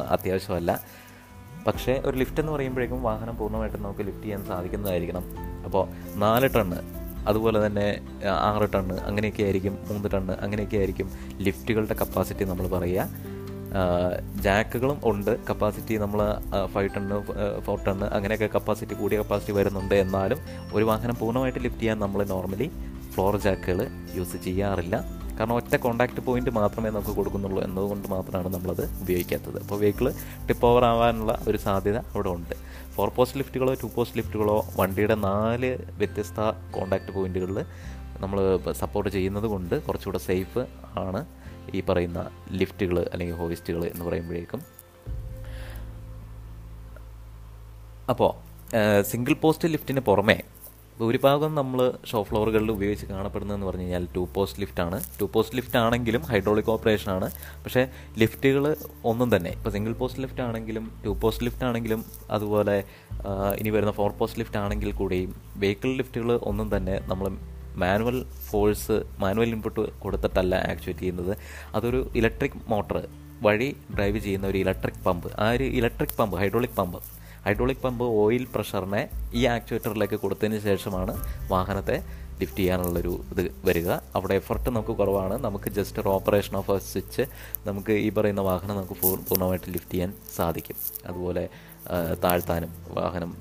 [0.09, 0.81] അത്യാവശ്യമല്ല.
[1.67, 5.23] പക്ഷേ ഒരു ലിഫ്റ്റ് എന്ന് പറയുമ്പോഴേക്കും വാഹനം പൂർണമായിട്ടും നമുക്ക് ലിഫ്റ്റ് ചെയ്യാൻ സാധിക്കുന്നതായിരിക്കണം.
[5.65, 12.43] അപ്പോൾ നാല് ടണ്ണ് അതുപോലെ തന്നെ ആറ് ടണ്ണ് അങ്ങനെയൊക്കെ ആയിരിക്കും മൂന്ന് ടണ്ണ് അങ്ങനെയൊക്കെ ആയിരിക്കും ലിഫ്റ്റുകളുടെ കപ്പാസിറ്റി
[12.43, 13.36] നമ്മൾ പറയുക.
[14.45, 15.31] ജാക്കുകളും ഉണ്ട്.
[15.49, 16.19] കപ്പാസിറ്റി നമ്മൾ
[16.73, 17.17] ഫൈവ് ടണ്ണ്
[17.65, 20.39] ഫോർ ടണ്ണ് അങ്ങനെയൊക്കെ കപ്പാസിറ്റി കൂടിയ കപ്പാസിറ്റി വരുന്നുണ്ട് എന്നാലും
[20.77, 22.67] ഒരു വാഹനം പൂർണമായിട്ട് ലിഫ്റ്റ് ചെയ്യാൻ നമ്മൾ നോർമലി
[23.13, 23.79] ഫ്ലോർ ജാക്കുകൾ
[24.17, 24.95] യൂസ് ചെയ്യാറില്ല.
[25.37, 29.57] കാരണം ഒറ്റ കോണ്ടാക്ട് പോയിന്റ് മാത്രമേ നമുക്ക് കൊടുക്കുന്നുള്ളൂ എന്നതുകൊണ്ട് മാത്രമാണ് നമ്മളത് ഉപയോഗിക്കാത്തത്.
[29.63, 30.07] അപ്പോൾ വെഹിക്കിൾ
[30.47, 32.55] ടിപ്പ് ഓവർ ആവാനുള്ള ഒരു സാധ്യത അവിടെ ഉണ്ട്.
[32.95, 36.39] ഫോർ പോസ്റ്റ് ലിഫ്റ്റുകളോ ടു പോസ്റ്റ് ലിഫ്റ്റുകളോ വണ്ടിയുടെ നാല് വ്യത്യസ്ത
[36.77, 37.59] കോണ്ടാക്ട് പോയിന്റുകളിൽ
[38.23, 38.39] നമ്മൾ
[38.81, 40.63] സപ്പോർട്ട് ചെയ്യുന്നത് കൊണ്ട് കുറച്ചുകൂടെ സേഫ്
[41.05, 41.21] ആണ്.
[41.77, 42.19] ഈ പറയുന്ന
[42.59, 44.61] ലിഫ്റ്റുകൾ അല്ലെങ്കിൽ ഹോയിസ്റ്റുകൾ എന്ന് പറയുമ്പോഴേക്കും.
[48.13, 48.31] അപ്പോൾ
[49.11, 50.37] സിംഗിൾ പോസ്റ്റ് ലിഫ്റ്റിന് പുറമേ
[50.99, 55.77] ഭൂരിഭാഗം നമ്മൾ ഷോ ഫ്ലോറുകളിൽ ഉപയോഗിച്ച് കാണപ്പെടുന്നതെന്ന് പറഞ്ഞു കഴിഞ്ഞാൽ ടു പോസ്റ്റ് ലിഫ്റ്റ് ആണ് ടു പോസ്റ്റ് ലിഫ്റ്റ്
[55.81, 57.27] ആണെങ്കിലും ഹൈഡ്രോളിക് ഓപ്പറേഷൻ ആണ്
[57.63, 57.81] പക്ഷേ
[58.21, 58.65] ലിഫ്റ്റുകൾ
[59.11, 59.51] ഒന്നും തന്നെ.
[59.57, 62.01] ഇപ്പോൾ സിംഗിൾ പോസ്റ്റ് ലിഫ്റ്റ് ആണെങ്കിലും ടു പോസ്റ്റ് ലിഫ്റ്റ് ആണെങ്കിലും
[62.37, 62.77] അതുപോലെ
[63.61, 65.33] ഇനി വരുന്ന ഫോർ പോസ്റ്റ് ലിഫ്റ്റ് ആണെങ്കിൽ കൂടിയും
[65.63, 67.27] വെഹിക്കിൾ ലിഫ്റ്റുകൾ ഒന്നും തന്നെ നമ്മൾ
[67.77, 71.37] മാനുവൽ ഫോഴ്സ് മാനുവൽ ഇൻപുട്ട് കൊടുത്തിട്ടല്ല ആക്ച്വേറ്റ് ചെയ്യുന്നത്.
[71.75, 73.07] അതൊരു ഇലക്ട്രിക് മോട്ടർ
[73.41, 75.39] വഴി ഡ്രൈവ് ചെയ്യുന്ന ഒരു ഇലക്ട്രിക് പമ്പ്.
[75.39, 76.99] ആ ഒരു electric pump hydraulic pump.
[77.45, 81.17] Hydraulic pump oil പ്രഷറിനെ ഈ ആക്ച്വേറ്ററിലേക്ക് കൊടുത്തതിന് ശേഷമാണ്
[81.47, 82.03] വാഹനത്തെ
[82.39, 83.91] ലിഫ്റ്റ് ചെയ്യാനുള്ളൊരു ഇത് വരിക.
[83.91, 85.43] അവിടെ എഫർട്ട് നമുക്ക് കുറവാണ്.
[85.43, 87.21] നമുക്ക് ജസ്റ്റ് ഒരു ഓപ്പറേഷൻ ഓഫ് സ്വിച്ച്
[87.67, 90.75] നമുക്ക് ഈ പറയുന്ന വാഹനം നമുക്ക് പൂർ- പൂർണമായിട്ട് ലിഫ്റ്റ് ചെയ്യാൻ സാധിക്കും.
[91.05, 91.49] അതുപോലെ
[92.23, 93.31] താഴ്ത്താനും വാഹനം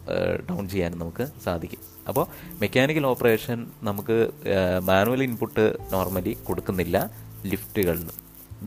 [0.48, 1.82] ഡൗൺ ചെയ്യാനും നമുക്ക് സാധിക്കും.
[2.10, 2.24] അപ്പോൾ
[2.62, 4.16] മെക്കാനിക്കൽ ഓപ്പറേഷൻ നമുക്ക്
[4.90, 6.96] മാനുവൽ ഇൻപുട്ട് നോർമലി കൊടുക്കുന്നില്ല
[7.52, 8.10] ലിഫ്റ്റുകളിൽ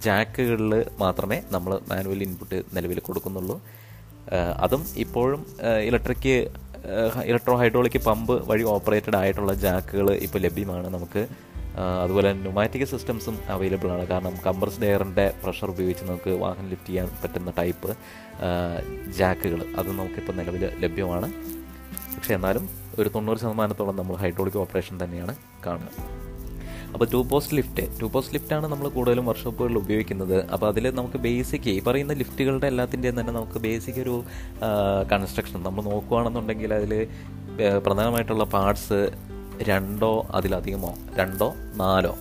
[0.06, 3.58] ജാക്കുകളിൽ മാത്രമേ നമ്മൾ മാനുവൽ ഇൻപുട്ട് നിലവിൽ കൊടുക്കുന്നുള്ളൂ.
[4.66, 5.42] അതും ഇപ്പോഴും
[5.90, 6.34] ഇലക്ട്രിക്
[7.30, 11.22] ഇലക്ട്രോ ഹൈഡ്രോളിക് പമ്പ് വഴി ഓപ്പറേറ്റഡ് ആയിട്ടുള്ള ജാക്കുകൾ ഇപ്പോൾ ലഭ്യമാണ് നമുക്ക്
[12.04, 14.06] അതുപോലെ ന്യൂമാറ്റിക് സിസ്റ്റംസും അവൈലബിൾ ആണ്.
[14.12, 17.90] കാരണം കംപ്രസ്ഡ് എയറിന്റെ പ്രഷർ ഉപയോഗിച്ച് നമുക്ക് വാഹനം ലിഫ്റ്റ് ചെയ്യാൻ പറ്റുന്ന ടൈപ്പ്
[19.20, 21.30] ജാക്കുകൾ അത് നമുക്കിപ്പോൾ നിലവിൽ ലഭ്യമാണ്.
[22.16, 22.64] പക്ഷേ എന്നാലും
[23.00, 25.36] ഒരു തൊണ്ണൂറ് ശതമാനത്തോളം നമ്മൾ ഹൈഡ്രോളിക് ഓപ്പറേഷൻ തന്നെയാണ്
[25.68, 25.92] കാണുക
[26.94, 30.38] അപ്പോൾ two post lift two post ലിഫ്റ്റാണ് നമ്മൾ കൂടുതലും വർക്ക്ഷോപ്പുകളിൽ ഉപയോഗിക്കുന്നത്.
[30.54, 34.16] അപ്പോൾ അതിൽ നമുക്ക് ബേസിക് ഈ പറയുന്ന ലിഫ്റ്റുകളുടെ എല്ലാത്തിന്റെയും തന്നെ നമുക്ക് ബേസിക് ഒരു
[35.12, 36.94] കൺസ്ട്രക്ഷൻ നമ്മൾ നോക്കുകയാണെന്നുണ്ടെങ്കിൽ അതിൽ
[37.86, 39.00] പ്രധാനമായിട്ടുള്ള പാർട്സ്
[39.68, 42.18] രണ്ടോ അതിലധികമോ രണ്ടോ നാലോ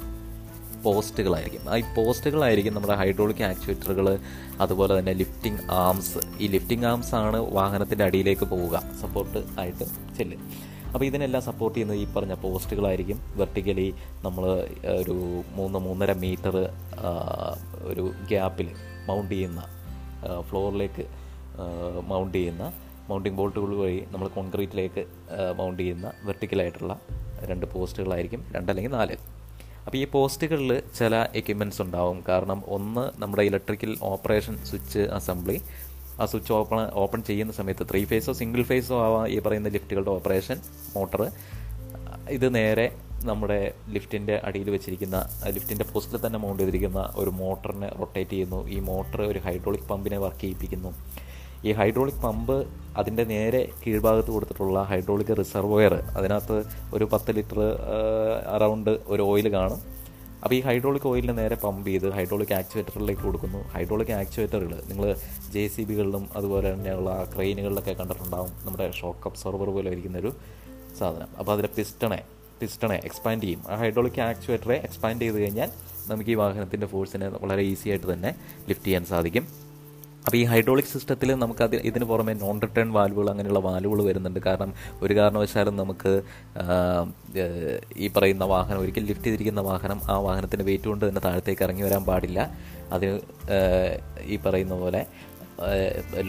[0.84, 1.62] പോസ്റ്റുകളായിരിക്കും.
[1.70, 4.18] ആ ഈ പോസ്റ്റുകളായിരിക്കും നമ്മുടെ ഹൈഡ്രോളിക് ആക്ച്വേറ്ററുകൾ
[4.60, 6.18] അതുപോലെ തന്നെ ലിഫ്റ്റിംഗ് ആംസ്.
[6.40, 9.84] ഈ ലിഫ്റ്റിംഗ് ആംസ് ആണ് വാഹനത്തിന്റെ അടിയിലേക്ക് പോവുക സപ്പോർട്ട് ആയിട്ട്
[10.18, 10.42] ചെല്ലും.
[10.94, 13.20] അപ്പോൾ ഇതിനെല്ലാം സപ്പോർട്ട് ചെയ്യുന്നത് ഈ പറഞ്ഞ പോസ്റ്റുകളായിരിക്കും.
[13.36, 14.44] വെർട്ടിക്കലി നമ്മൾ
[15.02, 15.16] ഒരു
[15.56, 16.56] മൂന്ന് മൂന്നര മീറ്റർ
[17.90, 18.70] ഒരു ഗ്യാപ്പിൽ
[19.08, 19.62] മൗണ്ട് ചെയ്യുന്ന
[20.48, 21.06] ഫ്ലോറിലേക്ക്
[22.10, 22.72] മൗണ്ട് ചെയ്യുന്ന
[23.10, 25.06] മൗണ്ടിങ് ബോൾട്ടുകൾ വഴി നമ്മൾ കോൺക്രീറ്റിലേക്ക്
[25.58, 26.94] മൗണ്ട് ചെയ്യുന്ന വെർട്ടിക്കലായിട്ടുള്ള
[27.46, 29.16] രണ്ട് പോസ്റ്റുകളായിരിക്കും രണ്ടല്ലെങ്കിൽ നാല്.
[29.86, 32.24] അപ്പോൾ ഈ പോസ്റ്റുകളിൽ ചില എക്യുപ്മെന്റ്സ് ഉണ്ടാവും.
[32.28, 35.60] കാരണം ഒന്ന് നമ്മുടെ ഇലക്ട്രിക്കൽ ഓപ്പറേഷൻ സ്വിച്ച് അസംബ്ലി
[36.20, 40.56] ആ സ്വിച്ച് ഓപ്പൺ ഓപ്പൺ ചെയ്യുന്ന സമയത്ത് ത്രീ ഫേസോ സിംഗിൾ ഫേസോ ആവാം ഈ പറയുന്ന ലിഫ്റ്റുകളുടെ ഓപ്പറേഷൻ
[40.96, 41.30] മോട്ടർ
[42.28, 48.68] ഇത് നേരെ നമ്മുടെ ലിഫ്റ്റിന്റെ അടിയിൽ വെച്ചിരിക്കുന്ന ലിഫ്റ്റിന്റെ പോസ്റ്റിൽ തന്നെ മൗണ്ട് ചെയ്തിരിക്കുന്ന ഒരു മോട്ടറിനെ റൊട്ടേറ്റ് ചെയ്യുന്നു.
[48.68, 50.94] ഈ മോട്ടർ ഒരു ഹൈഡ്രോളിക് പമ്പിനെ വർക്ക് ചെയ്യിപ്പിക്കുന്നു.
[51.66, 52.56] ഈ ഹൈഡ്രോളിക് പമ്പ്
[52.98, 56.56] അതിന്റെ നേരെ കീഴ്ഭാഗത്ത് കൊടുത്തിട്ടുള്ള ഹൈഡ്രോളിക് റിസർവോയർ അതിനകത്ത്
[56.94, 57.60] ഒരു പത്ത് ലിറ്റർ
[58.56, 59.80] അറൗണ്ട് ഒരു ഓയിൽ കാണും.
[60.42, 63.60] അപ്പോൾ ഈ ഹൈഡ്രോളിക് ഓയിലിനെ നേരെ പമ്പ് ചെയ്ത് ഹൈഡ്രോളിക് ആക്ച്വേറ്ററിലേക്ക് കൊടുക്കുന്നു.
[63.74, 65.16] ഹൈഡ്രോളിക് ആക്ച്വേറ്ററുകൾ നിങ്ങൾ
[65.54, 70.32] ജെ സി ബികളിലും അതുപോലെ തന്നെയുള്ള ക്രെയിനുകളിലൊക്കെ കണ്ടിട്ടുണ്ടാവും നമ്മുടെ ഷോക്ക് അബ്സോർബർ പോലെ ഇരിക്കുന്ന ഒരു
[70.98, 71.30] സാധനം.
[71.38, 72.20] അപ്പോൾ അതിലെ പിസ്റ്റണെ
[72.60, 73.62] പിസ്റ്റണെ എക്സ്പാൻഡ് ചെയ്യും.
[73.70, 75.70] ആ ഹൈഡ്രോളിക് ആക്ച്വേറ്ററെ എക്സ്പാൻഡ് ചെയ്ത് കഴിഞ്ഞാൽ
[76.10, 78.30] നമുക്ക് ഈ വാഹനത്തിന്റെ ഫോഴ്സിനെ വളരെ ഈസി ആയിട്ട് തന്നെ
[78.68, 79.67] ലിഫ്റ്റ് ചെയ്യാൻ സാധിക്കും.
[80.28, 84.40] അപ്പോൾ ഈ ഹൈഡ്രോളിക് സിസ്റ്റത്തിൽ നമുക്ക് അത് ഇതിന് പുറമെ നോൺ റിട്ടേൺ വാൽവുകൾ അങ്ങനെയുള്ള വാൽവുകൾ വരുന്നുണ്ട്.
[84.46, 84.72] കാരണം
[85.04, 86.10] ഒരു കാരണവശാലും നമുക്ക്
[88.04, 92.02] ഈ പറയുന്ന വാഹനം ഒരിക്കൽ ലിഫ്റ്റ് ചെയ്തിരിക്കുന്ന വാഹനം ആ വാഹനത്തിന്റെ വെയിറ്റ് കൊണ്ട് തന്നെ താഴത്തേക്ക് ഇറങ്ങി വരാൻ
[92.08, 92.38] പാടില്ല.
[92.96, 93.14] അതിന്
[94.32, 95.00] ഈ പറയുന്ന പോലെ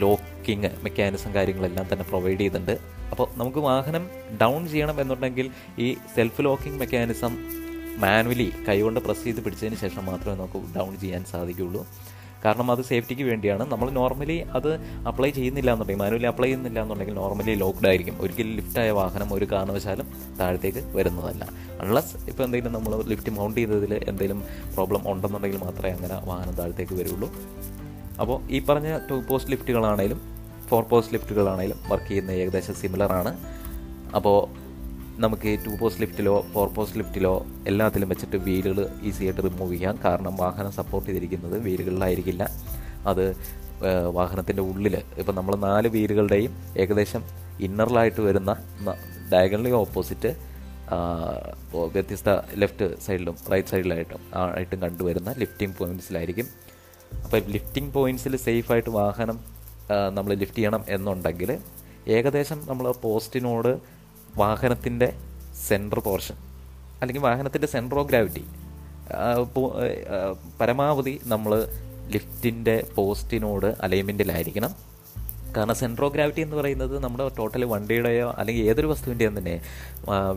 [0.04, 2.76] ലോക്കിങ് മെക്കാനിസം കാര്യങ്ങളെല്ലാം തന്നെ പ്രൊവൈഡ് ചെയ്യുന്നുണ്ട്.
[3.12, 4.06] അപ്പോൾ നമുക്ക് വാഹനം
[4.44, 5.50] ഡൗൺ ചെയ്യണം എന്നുണ്ടെങ്കിൽ
[5.86, 7.36] ഈ സെൽഫ് ലോക്കിംഗ് മെക്കാനിസം
[8.06, 11.84] മാനുവലി കൈകൊണ്ട് പ്രസ് ചെയ്ത് പിടിച്ചതിന് ശേഷം മാത്രമേ നമുക്ക് ഡൗൺ ചെയ്യാൻ സാധിക്കുകയുള്ളൂ
[12.46, 13.64] കാരണം അത് സേഫ്റ്റിക്ക് വേണ്ടിയാണ്.
[13.72, 14.70] നമ്മൾ നോർമലി അത്
[15.08, 18.16] അപ്ലൈ ചെയ്യുന്നില്ല എന്നുണ്ടെങ്കിൽ മാനുവലി അപ്ലൈ ചെയ്യുന്നില്ല എന്നുണ്ടെങ്കിൽ നോർമലി ലോക്ക്ഡ് ആയിരിക്കും.
[18.22, 20.08] ഒരിക്കലും ലിഫ്റ്റായ വാഹനം ഒരു കാരണവശാലും
[20.40, 21.44] താഴത്തേക്ക് വരുന്നതല്ല.
[21.82, 24.44] അൺലസ് ഇപ്പോൾ എന്തെങ്കിലും നമ്മൾ ലിഫ്റ്റ് മൗണ്ട് ചെയ്തതിൽ എന്തെങ്കിലും
[24.76, 27.30] പ്രോബ്ലം ഉണ്ടെന്നുണ്ടെങ്കിൽ മാത്രമേ അങ്ങനെ വാഹനം താഴത്തേക്ക് വരുള്ളൂ.
[28.22, 30.22] അപ്പോൾ ഈ പറഞ്ഞ ടു പോസ്റ്റ് ലിഫ്റ്റുകളാണെങ്കിലും
[30.70, 33.32] ഫോർ പോസ്റ്റ് ലിഫ്റ്റുകളാണെങ്കിലും വർക്ക് ചെയ്യുന്ന ഏകദേശം സിമിലർ ആണ്.
[34.16, 34.69] അപ്പോൾ
[35.24, 37.32] നമുക്ക് ടു പോസ്റ്റ് ലിഫ്റ്റിലോ ഫോർ പോസ്റ്റ് ലിഫ്റ്റിലോ
[37.70, 39.96] എല്ലാത്തിലും വെച്ചിട്ട് വീലുകൾ ഈസി ആയിട്ട് റിമൂവ് ചെയ്യാം.
[40.06, 42.44] കാരണം വാഹനം സപ്പോർട്ട് ചെയ്തിരിക്കുന്നത് വീലുകളിലായിരിക്കില്ല.
[43.12, 43.26] അത്
[44.18, 47.22] വാഹനത്തിന്റെ ഉള്ളിൽ ഇപ്പം നമ്മൾ നാല് വീലുകളുടെയും ഏകദേശം
[47.68, 48.52] ഇന്നറിലായിട്ട് വരുന്ന
[49.34, 50.32] ഡയഗണലി ഓപ്പോസിറ്റ്
[51.96, 52.30] വ്യത്യസ്ത
[52.62, 54.22] ലെഫ്റ്റ് സൈഡിലും റൈറ്റ് സൈഡിലായിട്ടും
[54.56, 56.48] ആയിട്ടും കണ്ടുവരുന്ന ലിഫ്റ്റിംഗ് പോയിന്റ്സിലായിരിക്കും
[57.24, 59.38] അപ്പോൾ ലിഫ്റ്റിംഗ് പോയിന്റ്സിൽ സേഫായിട്ട് വാഹനം
[60.18, 61.52] നമ്മൾ ലിഫ്റ്റ് ചെയ്യണം എന്നുണ്ടെങ്കിൽ
[62.18, 63.72] ഏകദേശം നമ്മൾ പോസ്റ്റിനോട്
[64.42, 65.10] വാഹനത്തിന്റെ
[65.68, 66.38] സെൻട്രൽ പോർഷൻ
[67.02, 68.44] അല്ലെങ്കിൽ വാഹനത്തിന്റെ സെന്റർ ഓഫ് ഗ്രാവിറ്റി
[70.62, 71.54] പരമാവധി നമ്മൾ
[72.14, 74.72] ലിഫ്റ്റിന്റെ പോസ്റ്റിനോട് അലൈൻമെന്റിലായിരിക്കണം.
[75.56, 79.56] കാരണം സെൻട്രോ ഗ്രാവിറ്റി എന്ന് പറയുന്നത് നമ്മുടെ ടോട്ടൽ വണ്ടിയുടെയോ അല്ലെങ്കിൽ ഏതൊരു വസ്തുവിന്റെയും തന്നെ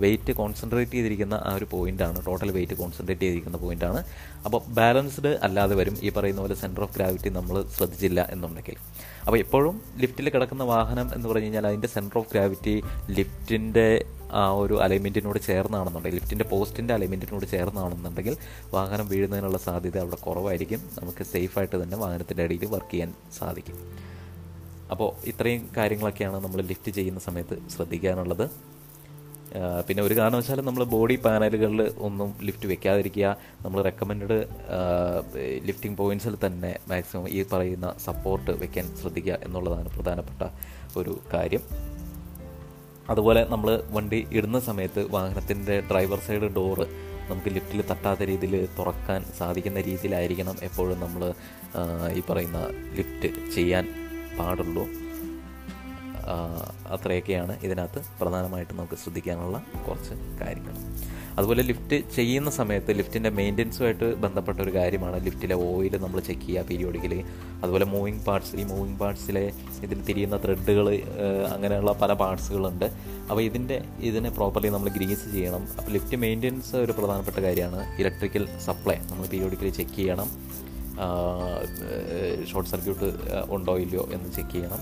[0.04, 4.00] വെയിറ്റ് കോൺസെൻട്രേറ്റ് ചെയ്തിരിക്കുന്ന ആ ഒരു പോയിന്റാണ് ടോട്ടൽ വെയിറ്റ് കോൺസെൻട്രേറ്റ് ചെയ്തിരിക്കുന്ന പോയിന്റാണ്
[4.46, 5.96] അപ്പോൾ ബാലൻസ്ഡ് അല്ലാതെ വരും.
[6.06, 8.78] ഈ പറയുന്ന പോലെ സെന്റർ ഓഫ് ഗ്രാവിറ്റി നമ്മൾ ശ്രദ്ധിച്ചില്ല എന്നുണ്ടെങ്കിൽ.
[9.26, 12.74] അപ്പോൾ എപ്പോഴും ലിഫ്റ്റിൽ കിടക്കുന്ന വാഹനം എന്ന് പറഞ്ഞു കഴിഞ്ഞാൽ അതിന്റെ സെന്റർ ഓഫ് ഗ്രാവിറ്റി
[13.18, 13.86] ലിഫ്റ്റിന്റെ
[14.40, 18.36] ആ ഒരു അലൈൻമെന്റിനോട് ചേർന്നാണെന്നുണ്ടെങ്കിൽ ലിഫ്റ്റിന്റെ പോസ്റ്റിന്റെ അലൈൻമെന്റിനോട് ചേർന്നാണെന്നുണ്ടെങ്കിൽ
[18.76, 20.80] വാഹനം വീഴുന്നതിനുള്ള സാധ്യത അവിടെ കുറവായിരിക്കും.
[20.98, 23.78] നമുക്ക് സേഫായിട്ട് തന്നെ വാഹനത്തിന്റെ അടിയിൽ വർക്ക് ചെയ്യാൻ സാധിക്കും.
[24.90, 28.46] അപ്പോൾ ഇത്രയും കാര്യങ്ങളൊക്കെയാണ് നമ്മൾ ലിഫ്റ്റ് ചെയ്യുന്ന സമയത്ത് ശ്രദ്ധിക്കാനുള്ളത്.
[29.86, 33.36] പിന്നെ ഒരു കാരണവശാലും നമ്മൾ ബോഡി പാനലുകളിൽ ഒന്നും ലിഫ്റ്റ് വെക്കാതിരിക്കുക.
[33.64, 34.38] നമ്മൾ റെക്കമെൻഡ്
[35.68, 40.42] ലിഫ്റ്റിംഗ് പോയിന്റ്സിൽ തന്നെ മാക്സിമം ഈ പറയുന്ന സപ്പോർട്ട് വെക്കാൻ ശ്രദ്ധിക്കുക എന്നുള്ളതാണ് പ്രധാനപ്പെട്ട
[41.00, 41.64] ഒരു കാര്യം.
[43.12, 46.86] അതുപോലെ നമ്മൾ വണ്ടി ഇടുന്ന സമയത്ത് വാഹനത്തിന്റെ ഡ്രൈവർ സൈഡ് ഡോറ്
[47.30, 51.22] നമുക്ക് ലിഫ്റ്റിൽ തട്ടാത്ത രീതിയിൽ തുറക്കാൻ സാധിക്കുന്ന രീതിയിലായിരിക്കണം എപ്പോഴും നമ്മൾ
[52.18, 52.60] ഈ പറയുന്ന
[52.98, 53.84] ലിഫ്റ്റ് ചെയ്യാൻ
[54.38, 54.84] പാടുള്ളൂ.
[56.94, 60.74] അത്രയൊക്കെയാണ് ഇതിനകത്ത് പ്രധാനമായിട്ടും നമുക്ക് ശ്രദ്ധിക്കാനുള്ള കുറച്ച് കാര്യങ്ങൾ.
[61.38, 67.24] അതുപോലെ ലിഫ്റ്റ് ചെയ്യുന്ന സമയത്ത് ലിഫ്റ്റിന്റെ മെയിന്റനൻസുമായിട്ട് ബന്ധപ്പെട്ട ഒരു കാര്യമാണ് ലിഫ്റ്റിലെ ഓയിൽ നമ്മൾ ചെക്ക് ചെയ്യുക പീരിയോഡിക്കലി.
[67.62, 70.88] അതുപോലെ മൂവിങ് പാർട്സ് ഈ മൂവിങ് പാർട്സിലെ ഇതിൽ തിരിയുന്ന ത്രെഡുകൾ
[71.54, 72.84] അങ്ങനെയുള്ള പല പാർട്സുകളുണ്ട്.
[73.30, 75.68] അപ്പോൾ ഇതിന്റെ ഇതിനെ പ്രോപ്പർലി നമ്മൾ ഗ്രീസ് ചെയ്യണം.
[75.78, 78.00] അപ്പോൾ ലിഫ്റ്റ് മെയിന്റനൻസ് ഒരു പ്രധാനപ്പെട്ട കാര്യമാണ്.
[78.00, 80.30] ഇലക്ട്രിക്കൽ സപ്ലൈ നമ്മൾ പീരിയോഡിക്കലി ചെക്ക് ചെയ്യണം.
[82.50, 83.08] ഷോർട്ട് സർക്യൂട്ട്
[83.50, 84.80] ഉണ്ടോ ഇല്ലയോ എന്ന് ചെക്ക് ചെയ്യണം.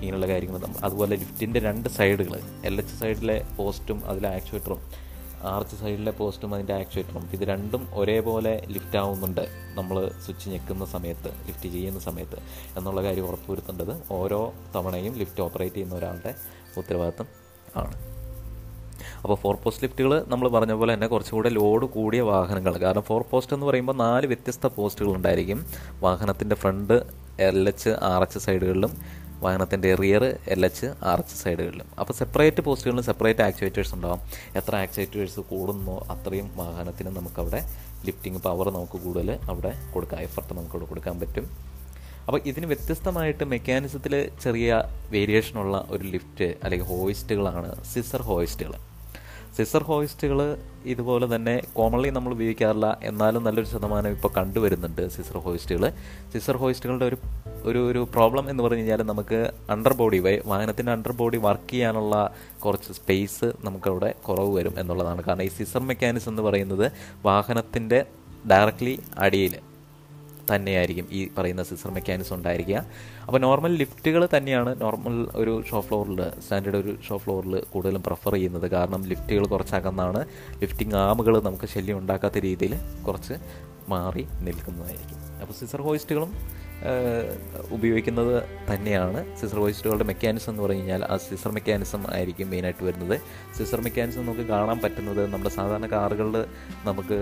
[0.00, 4.80] ഇങ്ങനെയുള്ള കാര്യങ്ങൾ അതുപോലെ ലിഫ്റ്റിന്റെ രണ്ട് സൈഡുകൾ എൽ എച്ച് സൈഡിലെ പോസ്റ്റും അതിലെ ആക്ച്വേറ്ററും
[5.52, 9.44] ആർച്ച് സൈഡിലെ പോസ്റ്റും അതിന്റെ ആക്ച്വേറ്ററും ഇത് രണ്ടും ഒരേപോലെ ലിഫ്റ്റ് ആവുന്നുണ്ട്
[9.74, 12.38] നമ്മൾ സ്വിച്ച് ഞെക്കുന്ന സമയത്ത് ലിഫ്റ്റ് ചെയ്യുന്ന സമയത്ത്
[12.78, 14.40] എന്നുള്ള കാര്യം ഉറപ്പുവരുത്തേണ്ടത് ഓരോ
[14.76, 16.34] തവണയും ലിഫ്റ്റ് ഓപ്പറേറ്റ് ചെയ്യുന്ന ഒരാളുടെ
[16.76, 17.26] ഉത്തരവാദിത്തം
[17.76, 17.94] ആണ്.
[19.22, 23.54] അപ്പോൾ ഫോർ പോസ്റ്റ് ലിഫ്റ്റുകൾ നമ്മൾ പറഞ്ഞ പോലെ തന്നെ കുറച്ചുകൂടെ ലോഡ് കൂടിയ വാഹനങ്ങൾ കാരണം ഫോർ പോസ്റ്റ്
[23.56, 25.58] എന്ന് പറയുമ്പോൾ നാല് വ്യത്യസ്ത പോസ്റ്റുകൾ ഉണ്ടായിരിക്കും.
[26.00, 26.94] വാഹനത്തിന്റെ front
[27.48, 28.92] L H R H സൈഡുകളിലും
[29.44, 34.20] വാഹനത്തിന്റെ rear L H R H സൈഡുകളിലും അപ്പോൾ സെപ്പറേറ്റ് പോസ്റ്റുകളിലും സെപ്പറേറ്റ് ആക്ച്വേറ്റേഴ്സ് ഉണ്ടാവും.
[34.56, 37.60] എത്ര ആക്ച്വേറ്റേഴ്സ് കൂടുന്നോ അത്രയും വാഹനത്തിന് നമുക്കവിടെ
[38.06, 40.20] ലിഫ്റ്റിംഗ് പവർ നമുക്ക് കൂടുതൽ അവിടെ കൊടുക്കാം.
[40.20, 41.46] എഫർട്ട് നമുക്കവിടെ കൊടുക്കാൻ പറ്റും.
[42.26, 48.74] അപ്പോൾ ഇതിന് വ്യത്യസ്തമായിട്ട് മെക്കാനിസത്തിൽ ചെറിയ വേരിയേഷനുള്ള ഒരു ലിഫ്റ്റ് അല്ലെങ്കിൽ ഹോയിസ്റ്റുകളാണ് സിസർ ഹോയിസ്റ്റുകൾ
[49.56, 52.98] സിസർ ഹോയിസ്റ്റുകൾ ഇതുപോലെ തന്നെ കോമൺലി നമ്മൾ ഉപയോഗിക്കാറില്ല.
[53.02, 55.92] എന്നാലും നല്ലൊരു ശതമാനം ഇപ്പോൾ കണ്ടുവരുന്നുണ്ട് സിസർ ഹോയിസ്റ്റുകൾ
[56.32, 57.16] സിസർ ഹോയിസ്റ്റുകളുടെ ഒരു
[57.62, 62.34] ഒരു ഒരു പ്രോബ്ലം എന്ന് പറഞ്ഞു കഴിഞ്ഞാൽ നമുക്ക് അണ്ടർ ബോഡി വൈ വാഹനത്തിന്റെ അണ്ടർ ബോഡി വർക്ക് ചെയ്യാനുള്ള
[62.64, 65.24] കുറച്ച് സ്പേസ് നമുക്കവിടെ കുറവ് വരും എന്നുള്ളതാണ്.
[65.24, 66.92] കാരണം ഈ സിസർ മെക്കാനിസം എന്ന് പറയുന്നത്
[67.24, 68.04] വാഹനത്തിന്റെ
[68.50, 69.58] ഡയറക്റ്റ്ലി അടിയിൽ
[70.54, 72.84] തന്നെയായിരിക്കും ഈ പറയുന്ന സിസർ മെക്കാനിസം ഉണ്ടായിരിക്കുക.
[73.26, 78.66] അപ്പോൾ നോർമൽ ലിഫ്റ്റുകൾ തന്നെയാണ് നോർമൽ ഒരു ഷോ ഫ്ലോറിൽ സ്റ്റാൻഡേർഡ് ഒരു ഷോ ഫ്ലോറിൽ കൂടുതലും പ്രിഫർ ചെയ്യുന്നത്.
[78.70, 80.22] കാരണം ലിഫ്റ്റുകൾ കുറച്ചകന്നാണ്.
[80.62, 82.74] ലിഫ്റ്റിംഗ് ആമുകൾ നമുക്ക് ശല്യം ഉണ്ടാക്കാത്ത രീതിയിൽ
[83.06, 83.36] കുറച്ച്
[83.88, 85.20] മാറി നിൽക്കുന്നതായിരിക്കും.
[85.42, 86.32] അപ്പോൾ സിസർ ഹോയിസ്റ്റുകളും
[87.70, 89.20] ഉപയോഗിക്കുന്നത് തന്നെയാണ്.
[89.40, 93.16] സിസർ ഹോയിസ്റ്റുകളുടെ മെക്കാനിസം എന്ന് പറഞ്ഞു കഴിഞ്ഞാൽ ആ സിസർ മെക്കാനിസം ആയിരിക്കും മെയിനായിട്ട് വരുന്നത്.
[93.58, 96.36] സിസർ മെക്കാനിസം നമുക്ക് കാണാൻ പറ്റുന്നത് നമ്മുടെ സാധാരണ കാറുകളിൽ
[96.88, 97.18] നമുക്ക്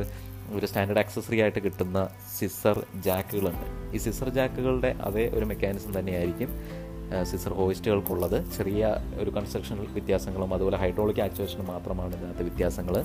[0.56, 2.08] ഒരു സ്റ്റാൻഡേർഡ് അക്സസറി ആയിട്ട് കിട്ടുന്ന
[2.38, 6.50] സിസർ ജാക്കുകളുണ്ട് ഈ സിസർ ജാക്കുകളുടെ അതേ ഒരു മെക്കാനിസം തന്നെയായിരിക്കും
[7.22, 13.04] സിസർ ഹോയിസ്റ്റുകൾക്കുള്ളത് ചെറിയ ഒരു കൺസ്ട്രക്ഷൻ വ്യത്യാസങ്ങളും അതുപോലെ ഹൈഡ്രോളിക് ആക്ച്വേഷനും മാത്രമാണ് ഇതിനകത്ത് വ്യത്യാസങ്ങൾ.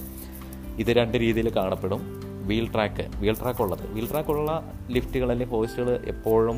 [0.80, 2.02] ഇത് രണ്ട് രീതിയിൽ കാണപ്പെടും.
[2.50, 3.84] വീൽ ട്രാക്ക് വീൽ ട്രാക്ക് ഉള്ളത്.
[3.94, 4.52] വീൽ ട്രാക്ക് ഉള്ള
[4.90, 6.58] ലിഫ്റ്റുകൾ അല്ലെങ്കിൽ ഹോയിസ്റ്റുകൾ എപ്പോഴും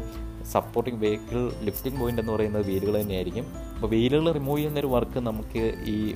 [0.51, 3.45] സപ്പോർട്ടിംഗ് വെഹിക്കിൾ ലിഫ്റ്റിംഗ് പോയിന്റ് എന്ന് പറയുന്നത് വീലുകൾ തന്നെയായിരിക്കും.
[3.75, 6.15] അപ്പോൾ വീലുകൾ റിമൂവ് ചെയ്യുന്നൊരു വർക്ക് നമുക്ക് ഈ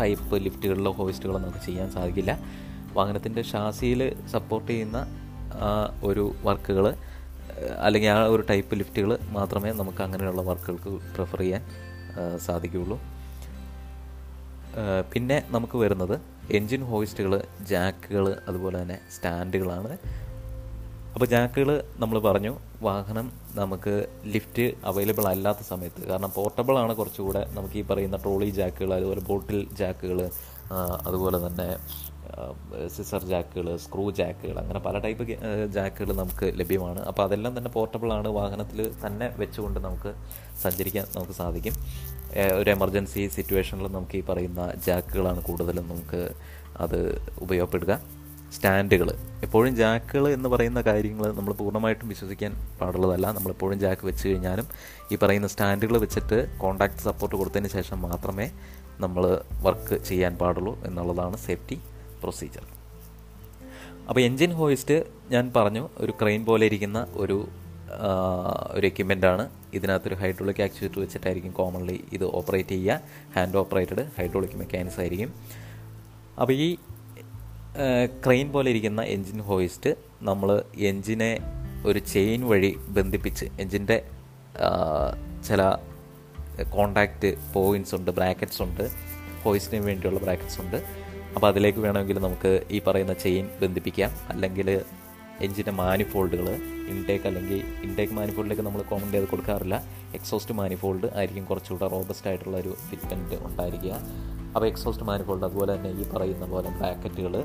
[0.00, 2.32] ടൈപ്പ് ലിഫ്റ്റുകളിലോ ഹോയിസ്റ്റുകളോ നമുക്ക് ചെയ്യാൻ സാധിക്കില്ല.
[2.94, 5.06] വാഹനത്തിന്റെ ഷാസിയിൽ സപ്പോർട്ട് ചെയ്യുന്ന
[6.02, 6.86] ഒരു വർക്കുകൾ
[7.78, 11.62] അല്ലെങ്കിൽ ആ ഒരു ടൈപ്പ് ലിഫ്റ്റുകൾ മാത്രമേ നമുക്ക് അങ്ങനെയുള്ള വർക്കുകൾക്ക് പ്രിഫർ ചെയ്യാൻ
[12.38, 12.98] സാധിക്കുകയുള്ളൂ.
[15.12, 16.20] പിന്നെ നമുക്ക് വരുന്നത്
[16.50, 19.92] എൻജിൻ ഹോയിസ്റ്റുകൾ ജാക്കുകൾ അതുപോലെ തന്നെ സ്റ്റാൻഡുകളാണ്
[21.14, 27.78] അപ്പോൾ ജാക്കുകൾ നമ്മൾ പറഞ്ഞു വാഹനം നമുക്ക് ലിഫ്റ്റ് അവൈലബിൾ അല്ലാത്ത സമയത്ത് കാരണം പോർട്ടബിൾ ആണ് കുറച്ചുകൂടെ നമുക്ക്
[27.78, 30.20] ഈ പറയുന്ന ട്രോളി ജാക്കുകൾ അതുപോലെ ബോട്ടിൽ ജാക്കുകൾ
[31.06, 31.68] അതുപോലെ തന്നെ
[32.94, 35.24] സിസർ ജാക്കുകൾ സ്ക്രൂ ജാക്കുകൾ അങ്ങനെ പല ടൈപ്പ്
[35.76, 37.00] ജാക്കുകൾ നമുക്ക് ലഭ്യമാണ്.
[37.10, 38.28] അപ്പോൾ അതെല്ലാം തന്നെ പോർട്ടബിൾ ആണ്.
[38.38, 40.12] വാഹനത്തിൽ തന്നെ വെച്ചുകൊണ്ട് നമുക്ക്
[40.64, 41.74] സഞ്ചരിക്കാൻ നമുക്ക് സാധിക്കും.
[42.60, 46.22] ഒരു എമർജൻസി സിറ്റുവേഷനിൽ നമുക്ക് ഈ പറയുന്ന ജാക്കുകളാണ് കൂടുതലും നമുക്ക്
[46.84, 47.00] അത്
[47.44, 47.92] ഉപയോഗപ്പെടുക.
[48.56, 49.08] സ്റ്റാൻഡുകൾ
[49.46, 53.26] എപ്പോഴും ജാക്കുകൾ എന്ന് പറയുന്ന കാര്യങ്ങൾ നമ്മൾ പൂർണമായിട്ടും വിശ്വസിക്കാൻ പാടുള്ളതല്ല.
[53.36, 54.66] നമ്മളെപ്പോഴും ജാക്ക് വെച്ച് കഴിഞ്ഞാലും
[55.12, 58.46] ഈ പറയുന്ന സ്റ്റാൻഡുകൾ വെച്ചിട്ട് കോണ്ടാക്ട് സപ്പോർട്ട് കൊടുത്തതിന് ശേഷം മാത്രമേ
[59.04, 59.24] നമ്മൾ
[59.66, 61.78] വർക്ക് ചെയ്യാൻ പാടുള്ളൂ എന്നുള്ളതാണ് സേഫ്റ്റി
[62.22, 62.66] പ്രൊസീജിയർ
[64.08, 64.96] അപ്പോൾ എൻജിൻ ഹോയിസ്റ്റ്
[65.30, 67.38] ഞാൻ പറഞ്ഞു ഒരു ക്രെയിൻ പോലെ ഇരിക്കുന്ന ഒരു
[68.70, 73.00] ഒരു എക്യുപ്മെന്റാണ് ഇതിനകത്തൊരു ഹൈഡ്രോളിക് ആക്ച്വേറ്റർ വെച്ചിട്ടായിരിക്കും കോമൺലി ഇത് ഓപ്പറേറ്റ് ചെയ്യുക.
[73.36, 75.30] ഹാൻഡ് ഓപ്പറേറ്റഡ് ഹൈഡ്രോളിക് മെക്കാനിക്സ് ആയിരിക്കും.
[76.40, 76.68] അപ്പോൾ ഈ
[78.24, 79.90] ക്രെയിൻ പോലെ ഇരിക്കുന്ന എൻജിൻ ഹോയിസ്റ്റ്
[80.22, 80.50] നമ്മൾ
[80.90, 81.30] എൻജിനെ
[81.86, 83.98] ഒരു ചെയിൻ വഴി ബന്ധിപ്പിച്ച് എൻജിന്റെ
[85.48, 85.62] ചില
[86.76, 88.84] കോണ്ടാക്റ്റ് പോയിന്റ്സ് ഉണ്ട് ബ്രാക്കറ്റ്സ് ഉണ്ട്
[89.44, 90.78] ഹോയിസ്റ്റിന് വേണ്ടിയുള്ള ബ്രാക്കറ്റ്സ് ഉണ്ട്.
[91.38, 94.10] അപ്പോൾ അതിലേക്ക് വേണമെങ്കിൽ നമുക്ക് ഈ പറയുന്ന ചെയിൻ ബന്ധിപ്പിക്കാം.
[94.28, 94.68] അല്ലെങ്കിൽ
[95.40, 96.48] എഞ്ചിന്റെ മാനിഫോൾഡുകൾ
[96.92, 99.76] ഇൻടേക്ക് അല്ലെങ്കിൽ ഇൻടേക്ക് മാനിഫോൾഡിലേക്ക് നമ്മൾ കോമൺ ചെയ്ത് കൊടുക്കാറില്ല.
[100.14, 103.92] എക്സോസ്റ്റ് മാനിഫോൾഡ് ആയിരിക്കും കുറച്ചുകൂടെ റോബസ്റ്റ് ആയിട്ടുള്ള ഒരു ഫിറ്റ്മെന്റ് ഉണ്ടായിരിക്കുക.
[104.54, 107.36] അപ്പോൾ എക്സോസ്റ്റ് മാനിഫോൾഡ് അതുപോലെ തന്നെ ഈ പറയുന്ന പോലെ ബ്രാക്കറ്റുകൾ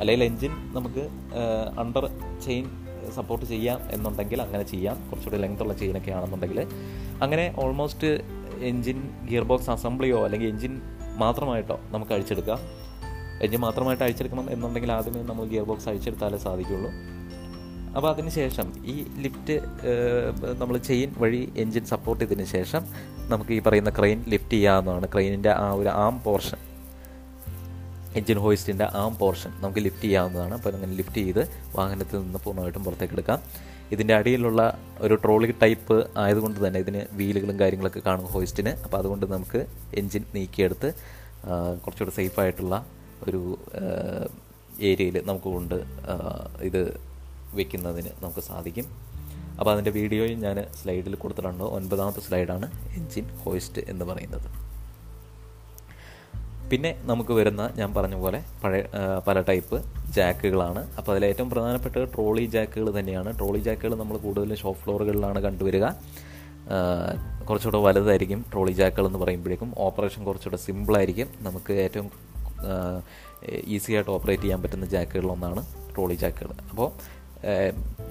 [0.00, 1.04] അല്ലെങ്കിൽ എൻജിൻ നമുക്ക്
[1.78, 2.06] അണ്ടർ
[2.44, 2.66] ചെയിൻ
[3.14, 5.08] സപ്പോർട്ട് ചെയ്യാം എന്നുണ്ടെങ്കിൽ അങ്ങനെ ചെയ്യാം.
[5.10, 6.60] കുറച്ചുകൂടി ലെങ്ത് ഉള്ള ചെയിനൊക്കെ ആണെന്നുണ്ടെങ്കിൽ.
[7.22, 8.12] അങ്ങനെ ഓൾമോസ്റ്റ്
[8.72, 10.80] എൻജിൻ ഗിയർ ബോക്സ് അസംബ്ലിയോ അല്ലെങ്കിൽ എൻജിൻ
[11.16, 12.81] മാത്രമായിട്ടോ നമുക്ക് അഴിച്ചെടുക്കാം.
[13.44, 16.90] എൻജിൻ മാത്രമായിട്ട് അഴിച്ചെടുക്കണം എന്നുണ്ടെങ്കിൽ ആദ്യമേ നമ്മൾ ഗിയർ ബോക്സ് അഴിച്ചെടുത്താലേ സാധിക്കുള്ളൂ.
[17.96, 19.54] അപ്പോൾ അതിനുശേഷം ഈ ലിഫ്റ്റ്
[20.60, 22.82] നമ്മൾ ചെയിൻ വഴി എൻജിൻ സപ്പോർട്ട് ചെയ്തതിന് ശേഷം
[23.32, 25.06] നമുക്ക് ഈ പറയുന്ന ക്രെയിൻ ലിഫ്റ്റ് ചെയ്യാവുന്നതാണ്.
[25.14, 26.60] ക്രെയിനിന്റെ ആ ഒരു ആം പോർഷൻ
[28.20, 30.54] എൻജിൻ ഹോയിസ്റ്റിന്റെ ആം പോർഷൻ നമുക്ക് ലിഫ്റ്റ് ചെയ്യാവുന്നതാണ്.
[30.58, 31.42] അപ്പോൾ അങ്ങനെ ലിഫ്റ്റ് ചെയ്ത്
[31.76, 33.38] വാഹനത്തിൽ നിന്ന് പൂർണമായിട്ടും പുറത്തേക്ക് എടുക്കാം.
[33.94, 34.60] ഇതിന്റെ അടിയിലുള്ള
[35.04, 38.72] ഒരു ട്രോളി ടൈപ്പ് ആയതുകൊണ്ട് തന്നെ ഇതിന് വീലുകളും കാര്യങ്ങളൊക്കെ കാണും ഹോയിസ്റ്റിന്.
[38.84, 39.60] അപ്പോൾ അതുകൊണ്ട് നമുക്ക്
[40.00, 40.90] എൻജിൻ നീക്കിയെടുത്ത്
[41.84, 42.74] കുറച്ചുകൂടി സേഫായിട്ടുള്ള
[43.28, 43.42] ഒരു
[44.90, 45.78] ഏരിയയിൽ നമുക്ക് കൊണ്ട്
[46.68, 46.82] ഇത്
[47.58, 48.86] വെക്കുന്നതിന് നമുക്ക് സാധിക്കും.
[49.58, 51.64] അപ്പോൾ അതിന്റെ വീഡിയോയും ഞാൻ സ്ലൈഡിൽ കൊടുത്തിട്ടുണ്ട്.
[51.76, 52.66] ഒൻപതാമത്തെ സ്ലൈഡാണ്
[52.98, 54.48] എഞ്ചിൻ ഹോയിസ്റ്റ് എന്ന് പറയുന്നത്.
[56.70, 58.82] പിന്നെ നമുക്ക് വരുന്ന ഞാൻ പറഞ്ഞ പോലെ പഴയ
[59.26, 59.78] പല ടൈപ്പ്
[60.16, 60.82] ജാക്കുകളാണ്.
[60.98, 63.30] അപ്പോൾ അതിലേറ്റവും പ്രധാനപ്പെട്ട ട്രോളി ജാക്കുകൾ തന്നെയാണ്.
[63.38, 65.86] ട്രോളി ജാക്കുകൾ നമ്മൾ കൂടുതലും ഷോപ്പ് ഫ്ലോറുകളിലാണ് കണ്ടുവരിക.
[67.48, 69.70] കുറച്ചുകൂടെ വലുതായിരിക്കും ട്രോളി ജാക്കുകൾ എന്ന് പറയുമ്പോഴേക്കും.
[69.86, 71.28] ഓപ്പറേഷൻ കുറച്ചുകൂടെ സിമ്പിളായിരിക്കും.
[71.46, 72.08] നമുക്ക് ഏറ്റവും
[73.74, 75.62] ഈസി ആയിട്ട് ഓപ്പറേറ്റ് ചെയ്യാൻ പറ്റുന്ന ജാക്കുകളിലൊന്നാണ്
[75.94, 76.52] ട്രോളി ജാക്കുകൾ.
[76.72, 76.88] അപ്പോൾ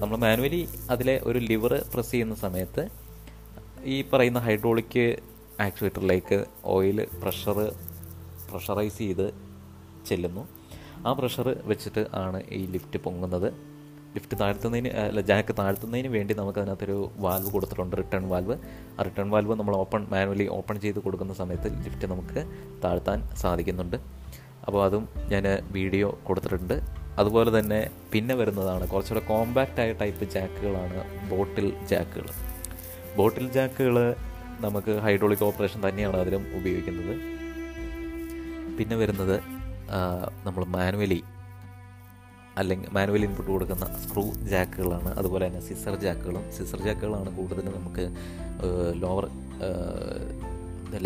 [0.00, 0.62] നമ്മൾ മാനുവലി
[0.94, 2.82] അതിലെ ഒരു ലിവർ പ്രസ് ചെയ്യുന്ന സമയത്ത്
[3.94, 5.02] ഈ പറയുന്ന ഹൈഡ്രോളിക്
[5.66, 6.38] ആക്ച്വേറ്ററിലേക്ക്
[6.74, 7.58] ഓയിൽ പ്രഷർ
[8.50, 9.26] പ്രഷറൈസ് ചെയ്ത്
[10.08, 10.42] ചെല്ലുന്നു.
[11.06, 13.48] ആ പ്രഷർ വെച്ചിട്ട് ആണ് ഈ ലിഫ്റ്റ് പൊങ്ങുന്നത്.
[14.14, 18.56] ലിഫ്റ്റ് താഴ്ത്തുന്നതിന് അല്ല ജാക്ക് താഴ്ത്തുന്നതിന് വേണ്ടി നമുക്ക് അതിനകത്തൊരു വാൽവ് കൊടുത്തിട്ടുണ്ട് റിട്ടേൺ വാൽവ്.
[18.96, 22.40] ആ റിട്ടേൺ വാൽവ് നമ്മൾ ഓപ്പൺ മാനുവലി ഓപ്പൺ ചെയ്ത് കൊടുക്കുന്ന സമയത്ത് ലിഫ്റ്റ് നമുക്ക്
[22.84, 23.96] താഴ്ത്താൻ സാധിക്കുന്നുണ്ട്.
[24.66, 25.44] അപ്പോൾ അതും ഞാൻ
[25.76, 26.76] വീഡിയോ കൊടുത്തിട്ടുണ്ട്.
[27.20, 27.80] അതുപോലെ തന്നെ
[28.12, 32.28] പിന്നെ വരുന്നതാണ് കുറച്ചുകൂടെ കോമ്പാക്റ്റായ ടൈപ്പ് ജാക്കുകളാണ് ബോട്ടിൽ ജാക്കുകൾ.
[33.18, 33.96] ബോട്ടിൽ ജാക്കുകൾ
[34.64, 37.14] നമുക്ക് ഹൈഡ്രോളിക് ഓപ്പറേഷൻ തന്നെയാണ് അതിലും ഉപയോഗിക്കുന്നത്.
[38.78, 39.36] പിന്നെ വരുന്നത്
[40.46, 41.20] നമ്മൾ മാനുവലി
[42.60, 45.10] അല്ലെങ്കിൽ മാനുവൽ ഇൻപുട്ട് കൊടുക്കുന്ന സ്ക്രൂ ജാക്കുകളാണ്.
[45.20, 46.44] അതുപോലെ തന്നെ സിസർ ജാക്കുകളും.
[46.56, 48.04] സിസർ ജാക്കുകളാണ് കൂടുതലും നമുക്ക്
[49.02, 49.26] ലോവർ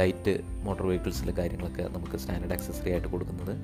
[0.01, 0.33] ലൈറ്റ്
[0.67, 3.55] മോട്ടോർ വെഹിക്കിൾസിലെ കാര്യങ്ങളൊക്കെ നമുക്ക് സ്റ്റാൻഡേർഡ് ആക്സസറി ആയിട്ട് കൊടുക്കുന്നത്.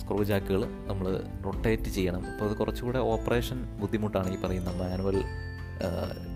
[0.00, 1.06] സ്ക്രൂ ജാക്കുകൾ നമ്മൾ
[1.46, 2.22] റൊട്ടേറ്റ് ചെയ്യണം.
[2.32, 5.18] അപ്പോൾ അത് കുറച്ചുകൂടെ ഓപ്പറേഷൻ ബുദ്ധിമുട്ടാണ് ഈ പറയുന്ന മാനുവൽ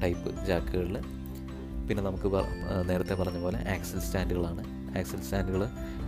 [0.02, 0.96] ടൈപ്പ് ജാക്കുകളിൽ
[1.88, 2.28] പിന്നെ നമുക്ക്
[2.88, 4.62] നേരത്തെ പറഞ്ഞ പോലെ ആക്സിൽ സ്റ്റാൻഡുകളാണ്.
[5.00, 5.62] ആക്സിൽ സ്റ്റാൻഡുകൾ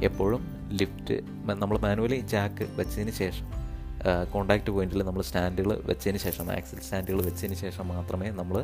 [0.09, 0.43] എപ്പോഴും
[0.81, 1.17] ലിഫ്റ്റ്
[1.63, 3.47] നമ്മൾ മാനുവലി ജാക്ക് വെച്ചതിന് ശേഷം
[4.33, 8.59] കോണ്ടാക്റ്റ് പോയിന്റിൽ നമ്മൾ സ്റ്റാൻഡുകൾ വെച്ചതിന് ശേഷം ആക്സിൽ സ്റ്റാൻഡുകൾ വെച്ചതിന് ശേഷം മാത്രമേ നമ്മൾ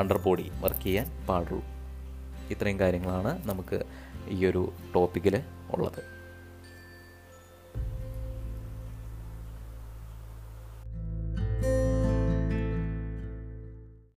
[0.00, 1.62] അണ്ടർ ബോഡി വർക്ക് ചെയ്യാൻ പാടുള്ളൂ.
[2.50, 3.78] ഇത്രയും കാര്യങ്ങളാണ് നമുക്ക്
[4.28, 5.34] ഈ ഒരു ടോപ്പിക്കിൽ
[5.70, 6.15] ഉള്ളത്.